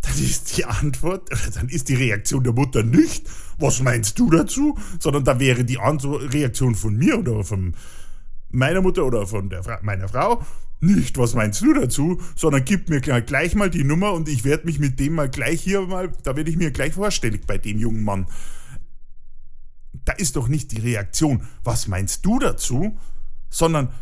Dann 0.00 0.18
ist 0.18 0.56
die 0.56 0.64
Antwort, 0.64 1.30
dann 1.54 1.68
ist 1.68 1.88
die 1.88 1.94
Reaktion 1.94 2.42
der 2.42 2.52
Mutter 2.52 2.82
nicht, 2.82 3.28
was 3.58 3.80
meinst 3.80 4.18
du 4.18 4.30
dazu, 4.30 4.76
sondern 4.98 5.24
da 5.24 5.38
wäre 5.38 5.64
die 5.64 5.78
Antwort, 5.78 6.32
Reaktion 6.34 6.74
von 6.74 6.96
mir 6.96 7.18
oder 7.18 7.44
von 7.44 7.76
meiner 8.50 8.82
Mutter 8.82 9.04
oder 9.04 9.26
von 9.26 9.48
der, 9.48 9.80
meiner 9.82 10.08
Frau, 10.08 10.44
nicht, 10.82 11.16
was 11.16 11.34
meinst 11.34 11.62
du 11.62 11.72
dazu, 11.72 12.20
sondern 12.34 12.64
gib 12.64 12.88
mir 12.88 13.00
gleich 13.00 13.54
mal 13.54 13.70
die 13.70 13.84
Nummer 13.84 14.12
und 14.12 14.28
ich 14.28 14.44
werde 14.44 14.66
mich 14.66 14.80
mit 14.80 14.98
dem 14.98 15.14
mal 15.14 15.30
gleich 15.30 15.62
hier 15.62 15.82
mal, 15.82 16.12
da 16.24 16.34
werde 16.34 16.50
ich 16.50 16.56
mir 16.56 16.72
gleich 16.72 16.94
vorstellig 16.94 17.46
bei 17.46 17.56
dem 17.56 17.78
jungen 17.78 18.02
Mann. 18.02 18.26
Da 20.04 20.12
ist 20.12 20.34
doch 20.34 20.48
nicht 20.48 20.72
die 20.72 20.80
Reaktion, 20.80 21.46
was 21.62 21.86
meinst 21.86 22.26
du 22.26 22.40
dazu, 22.40 22.98
sondern, 23.48 23.92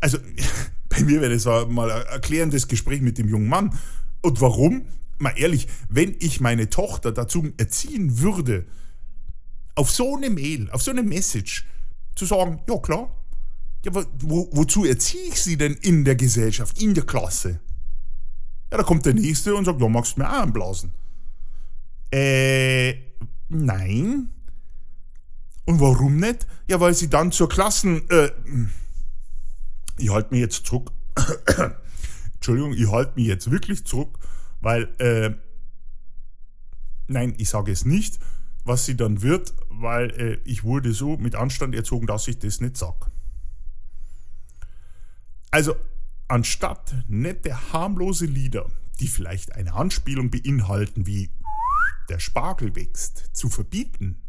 also, 0.00 0.18
bei 0.88 1.02
mir 1.02 1.20
wäre 1.20 1.32
das 1.32 1.44
mal 1.68 1.90
ein 1.92 2.06
erklärendes 2.06 2.66
Gespräch 2.66 3.00
mit 3.00 3.16
dem 3.16 3.28
jungen 3.28 3.48
Mann. 3.48 3.78
Und 4.20 4.40
warum? 4.40 4.86
Mal 5.18 5.34
ehrlich, 5.36 5.68
wenn 5.88 6.16
ich 6.18 6.40
meine 6.40 6.70
Tochter 6.70 7.12
dazu 7.12 7.52
erziehen 7.56 8.18
würde, 8.18 8.66
auf 9.76 9.90
so 9.90 10.16
eine 10.16 10.30
Mail, 10.30 10.68
auf 10.70 10.82
so 10.82 10.90
eine 10.90 11.04
Message 11.04 11.66
zu 12.16 12.26
sagen, 12.26 12.60
ja 12.68 12.78
klar, 12.78 13.19
ja, 13.84 13.92
wo, 14.18 14.48
wozu 14.52 14.84
erziehe 14.84 15.28
ich 15.28 15.40
sie 15.40 15.56
denn 15.56 15.74
in 15.74 16.04
der 16.04 16.16
Gesellschaft, 16.16 16.80
in 16.82 16.94
der 16.94 17.04
Klasse? 17.04 17.60
Ja, 18.70 18.78
da 18.78 18.82
kommt 18.82 19.06
der 19.06 19.14
Nächste 19.14 19.54
und 19.54 19.64
sagt, 19.64 19.80
ja, 19.80 19.88
magst 19.88 20.16
du 20.16 20.20
mir 20.20 20.28
auch 20.28 20.42
einblasen? 20.42 20.92
Äh, 22.12 22.94
nein. 23.48 24.30
Und 25.64 25.80
warum 25.80 26.16
nicht? 26.16 26.46
Ja, 26.68 26.80
weil 26.80 26.94
sie 26.94 27.08
dann 27.08 27.32
zur 27.32 27.48
Klassen... 27.48 28.08
Äh, 28.10 28.30
ich 29.98 30.10
halte 30.10 30.32
mich 30.32 30.40
jetzt 30.40 30.66
zurück. 30.66 30.92
Entschuldigung, 32.34 32.72
ich 32.72 32.90
halte 32.90 33.12
mich 33.16 33.26
jetzt 33.26 33.50
wirklich 33.50 33.84
zurück, 33.84 34.18
weil... 34.60 34.88
Äh, 34.98 35.34
nein, 37.08 37.34
ich 37.38 37.48
sage 37.48 37.72
es 37.72 37.84
nicht, 37.84 38.18
was 38.64 38.84
sie 38.86 38.96
dann 38.96 39.22
wird, 39.22 39.54
weil 39.68 40.10
äh, 40.10 40.38
ich 40.44 40.64
wurde 40.64 40.92
so 40.92 41.16
mit 41.16 41.34
Anstand 41.34 41.74
erzogen, 41.74 42.06
dass 42.06 42.28
ich 42.28 42.38
das 42.38 42.60
nicht 42.60 42.76
sage. 42.76 43.10
Also 45.50 45.74
anstatt 46.28 46.94
nette, 47.08 47.72
harmlose 47.72 48.26
Lieder, 48.26 48.70
die 49.00 49.08
vielleicht 49.08 49.54
eine 49.54 49.74
Anspielung 49.74 50.30
beinhalten 50.30 51.06
wie 51.06 51.30
der 52.08 52.20
Spargel 52.20 52.76
wächst, 52.76 53.30
zu 53.32 53.48
verbieten 53.48 54.20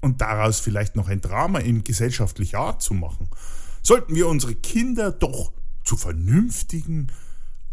und 0.00 0.20
daraus 0.20 0.60
vielleicht 0.60 0.96
noch 0.96 1.08
ein 1.08 1.20
Drama 1.20 1.58
in 1.58 1.84
gesellschaftlicher 1.84 2.58
Art 2.58 2.82
zu 2.82 2.94
machen, 2.94 3.28
sollten 3.82 4.14
wir 4.14 4.28
unsere 4.28 4.54
Kinder 4.54 5.10
doch 5.10 5.52
zu 5.84 5.96
vernünftigen, 5.96 7.12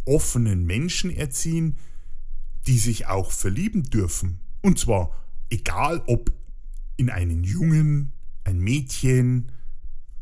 offenen 0.05 0.65
Menschen 0.65 1.11
erziehen, 1.11 1.77
die 2.67 2.77
sich 2.77 3.07
auch 3.07 3.31
verlieben 3.31 3.83
dürfen. 3.83 4.39
Und 4.61 4.79
zwar 4.79 5.11
egal 5.49 6.01
ob 6.07 6.31
in 6.97 7.09
einen 7.09 7.43
Jungen, 7.43 8.13
ein 8.43 8.59
Mädchen, 8.59 9.51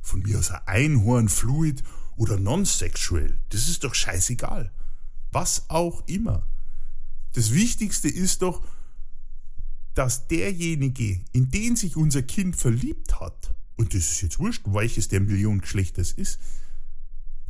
von 0.01 0.21
mir 0.21 0.39
aus 0.39 0.51
ein 0.51 0.61
Einhorn, 0.65 1.29
Fluid 1.29 1.83
oder 2.21 2.37
non-sexuell. 2.37 3.35
Das 3.49 3.67
ist 3.67 3.83
doch 3.83 3.95
scheißegal. 3.95 4.71
Was 5.31 5.67
auch 5.71 6.07
immer. 6.07 6.45
Das 7.33 7.51
Wichtigste 7.51 8.09
ist 8.09 8.43
doch, 8.43 8.63
dass 9.95 10.27
derjenige, 10.27 11.19
in 11.31 11.49
den 11.49 11.75
sich 11.75 11.97
unser 11.97 12.21
Kind 12.21 12.55
verliebt 12.55 13.19
hat, 13.19 13.55
und 13.75 13.95
das 13.95 14.11
ist 14.11 14.21
jetzt 14.21 14.37
wurscht, 14.37 14.61
welches 14.67 15.07
der 15.07 15.19
Million 15.19 15.61
Geschlechters 15.61 16.11
ist, 16.11 16.39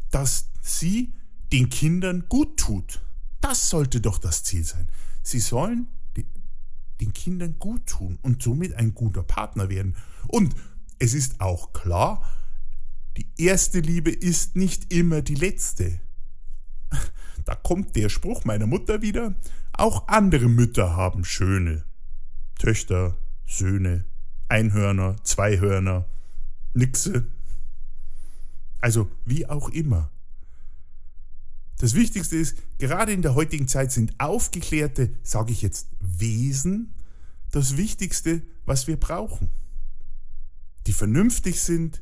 dass 0.09 0.45
sie 0.61 1.11
den 1.51 1.67
Kindern 1.67 2.29
gut 2.29 2.57
tut. 2.57 3.01
Das 3.41 3.69
sollte 3.69 3.99
doch 3.99 4.19
das 4.19 4.43
Ziel 4.43 4.63
sein. 4.63 4.87
Sie 5.21 5.39
sollen 5.39 5.87
den 7.01 7.11
Kindern 7.11 7.59
gut 7.59 7.87
tun 7.87 8.19
und 8.21 8.41
somit 8.41 8.75
ein 8.75 8.93
guter 8.93 9.23
Partner 9.23 9.67
werden. 9.67 9.97
Und 10.29 10.55
es 10.97 11.13
ist 11.13 11.41
auch 11.41 11.73
klar, 11.73 12.23
die 13.17 13.27
erste 13.37 13.79
Liebe 13.79 14.11
ist 14.11 14.55
nicht 14.55 14.93
immer 14.93 15.21
die 15.21 15.35
letzte. 15.35 15.99
Da 17.45 17.55
kommt 17.55 17.95
der 17.95 18.09
Spruch 18.09 18.45
meiner 18.45 18.67
Mutter 18.67 19.01
wieder. 19.01 19.35
Auch 19.73 20.07
andere 20.07 20.47
Mütter 20.47 20.95
haben 20.95 21.25
schöne 21.25 21.83
Töchter, 22.59 23.17
Söhne, 23.47 24.05
Einhörner, 24.47 25.15
Zweihörner, 25.23 26.07
Nixe. 26.73 27.27
Also 28.79 29.09
wie 29.25 29.47
auch 29.47 29.69
immer. 29.69 30.11
Das 31.79 31.95
Wichtigste 31.95 32.35
ist, 32.37 32.57
gerade 32.77 33.11
in 33.11 33.23
der 33.23 33.33
heutigen 33.33 33.67
Zeit 33.67 33.91
sind 33.91 34.19
aufgeklärte, 34.19 35.13
sage 35.23 35.51
ich 35.51 35.63
jetzt, 35.63 35.87
Wesen 35.99 36.93
das 37.49 37.75
Wichtigste, 37.75 38.43
was 38.65 38.87
wir 38.87 38.97
brauchen. 38.97 39.49
Die 40.87 40.93
vernünftig 40.93 41.59
sind, 41.59 42.01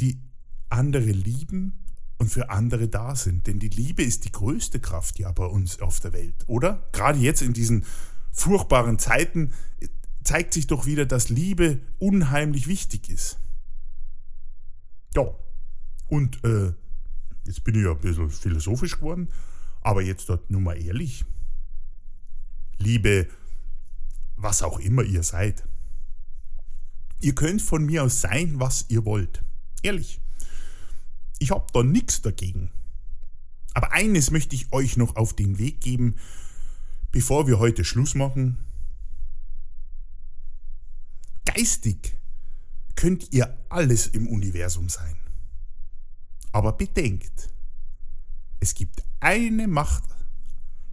die 0.00 0.20
andere 0.68 1.10
lieben 1.10 1.84
und 2.18 2.28
für 2.28 2.50
andere 2.50 2.88
da 2.88 3.16
sind. 3.16 3.46
Denn 3.46 3.58
die 3.58 3.68
Liebe 3.68 4.02
ist 4.02 4.24
die 4.24 4.32
größte 4.32 4.80
Kraft 4.80 5.18
ja 5.18 5.30
bei 5.32 5.46
uns 5.46 5.80
auf 5.80 6.00
der 6.00 6.12
Welt, 6.12 6.44
oder? 6.46 6.88
Gerade 6.92 7.18
jetzt 7.18 7.42
in 7.42 7.52
diesen 7.52 7.84
furchtbaren 8.32 8.98
Zeiten 8.98 9.52
zeigt 10.24 10.54
sich 10.54 10.66
doch 10.66 10.86
wieder, 10.86 11.06
dass 11.06 11.28
Liebe 11.28 11.80
unheimlich 11.98 12.66
wichtig 12.66 13.08
ist. 13.08 13.38
Ja, 15.14 15.26
und 16.08 16.42
äh, 16.44 16.72
jetzt 17.44 17.62
bin 17.62 17.74
ich 17.76 17.84
ja 17.84 17.92
ein 17.92 18.00
bisschen 18.00 18.30
philosophisch 18.30 18.96
geworden, 18.96 19.28
aber 19.80 20.02
jetzt 20.02 20.28
dort 20.28 20.50
nur 20.50 20.60
mal 20.60 20.80
ehrlich. 20.80 21.24
Liebe, 22.78 23.28
was 24.36 24.62
auch 24.62 24.80
immer 24.80 25.02
ihr 25.02 25.22
seid. 25.22 25.64
Ihr 27.20 27.34
könnt 27.34 27.62
von 27.62 27.84
mir 27.84 28.02
aus 28.02 28.20
sein, 28.20 28.58
was 28.58 28.86
ihr 28.88 29.04
wollt. 29.04 29.44
Ehrlich. 29.84 30.18
Ich 31.38 31.50
habe 31.50 31.66
da 31.74 31.82
nichts 31.82 32.22
dagegen. 32.22 32.70
Aber 33.74 33.92
eines 33.92 34.30
möchte 34.30 34.54
ich 34.54 34.72
euch 34.72 34.96
noch 34.96 35.16
auf 35.16 35.34
den 35.34 35.58
Weg 35.58 35.82
geben, 35.82 36.16
bevor 37.12 37.46
wir 37.46 37.58
heute 37.58 37.84
Schluss 37.84 38.14
machen. 38.14 38.58
Geistig 41.44 42.16
könnt 42.94 43.32
ihr 43.34 43.58
alles 43.68 44.06
im 44.06 44.26
Universum 44.26 44.88
sein. 44.88 45.16
Aber 46.52 46.72
bedenkt, 46.72 47.50
es 48.60 48.74
gibt 48.74 49.04
eine 49.20 49.68
Macht, 49.68 50.04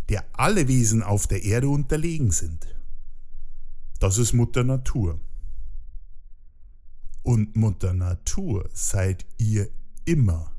der 0.09 0.25
alle 0.33 0.67
Wesen 0.67 1.01
auf 1.01 1.27
der 1.27 1.43
Erde 1.43 1.69
unterlegen 1.69 2.31
sind. 2.31 2.67
Das 3.99 4.17
ist 4.17 4.33
Mutter 4.33 4.65
Natur. 4.65 5.17
Und 7.23 7.55
Mutter 7.55 7.93
Natur 7.93 8.69
seid 8.73 9.25
ihr 9.37 9.69
immer. 10.05 10.51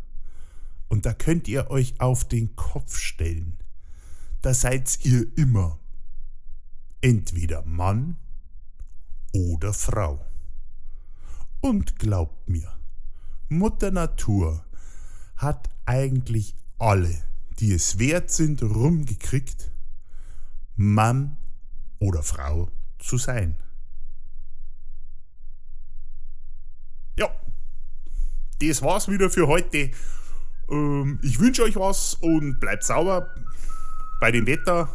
Und 0.88 1.06
da 1.06 1.14
könnt 1.14 1.48
ihr 1.48 1.70
euch 1.70 2.00
auf 2.00 2.26
den 2.26 2.54
Kopf 2.54 2.98
stellen. 2.98 3.58
Da 4.42 4.54
seid 4.54 5.04
ihr 5.04 5.26
immer. 5.36 5.78
Entweder 7.00 7.62
Mann 7.62 8.16
oder 9.32 9.72
Frau. 9.72 10.24
Und 11.60 11.98
glaubt 11.98 12.48
mir, 12.48 12.72
Mutter 13.48 13.90
Natur 13.90 14.64
hat 15.36 15.70
eigentlich 15.86 16.54
alle, 16.78 17.22
die 17.58 17.72
es 17.72 17.98
wert 17.98 18.30
sind, 18.30 18.62
rumgekriegt, 18.62 19.70
Mann 20.76 21.36
oder 21.98 22.22
Frau 22.22 22.68
zu 22.98 23.18
sein. 23.18 23.56
Das 28.68 28.82
war's 28.82 29.08
wieder 29.08 29.30
für 29.30 29.46
heute. 29.46 29.90
Ähm, 30.70 31.18
ich 31.22 31.40
wünsche 31.40 31.62
euch 31.62 31.76
was 31.76 32.14
und 32.20 32.60
bleibt 32.60 32.84
sauber. 32.84 33.28
Bei 34.20 34.30
dem 34.30 34.46
Wetter 34.46 34.88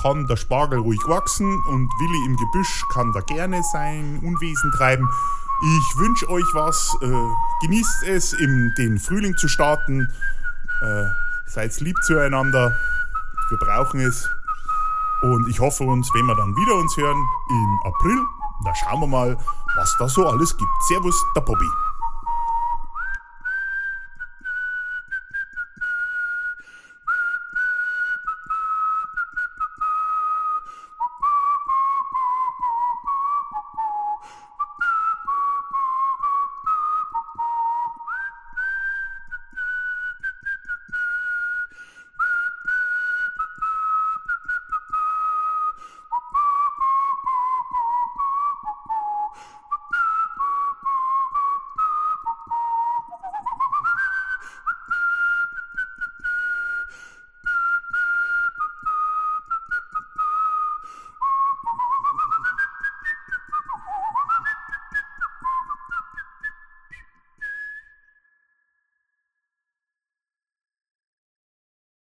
kann 0.00 0.26
der 0.26 0.36
Spargel 0.36 0.78
ruhig 0.78 1.00
wachsen 1.06 1.46
und 1.68 1.90
Willi 2.00 2.26
im 2.26 2.36
Gebüsch 2.36 2.84
kann 2.92 3.12
da 3.12 3.20
gerne 3.20 3.60
sein 3.72 4.20
Unwesen 4.22 4.70
treiben. 4.72 5.08
Ich 5.60 5.98
wünsche 5.98 6.28
euch 6.30 6.46
was. 6.54 6.96
Äh, 7.02 7.66
genießt 7.66 8.04
es, 8.04 8.32
in 8.32 8.72
den 8.78 8.98
Frühling 8.98 9.36
zu 9.36 9.48
starten. 9.48 10.08
Äh, 10.82 11.04
seid 11.46 11.78
lieb 11.80 11.96
zueinander. 12.04 12.76
Wir 13.50 13.58
brauchen 13.58 14.00
es. 14.00 14.28
Und 15.22 15.48
ich 15.48 15.58
hoffe 15.58 15.82
uns, 15.82 16.08
wenn 16.14 16.26
wir 16.26 16.36
dann 16.36 16.54
wieder 16.54 16.76
uns 16.76 16.96
hören 16.96 17.20
im 17.50 17.80
April, 17.84 18.24
da 18.64 18.74
schauen 18.74 19.00
wir 19.00 19.08
mal, 19.08 19.36
was 19.76 19.96
da 19.98 20.08
so 20.08 20.28
alles 20.28 20.56
gibt. 20.56 20.70
Servus, 20.88 21.16
der 21.34 21.40
Bobby. 21.40 21.68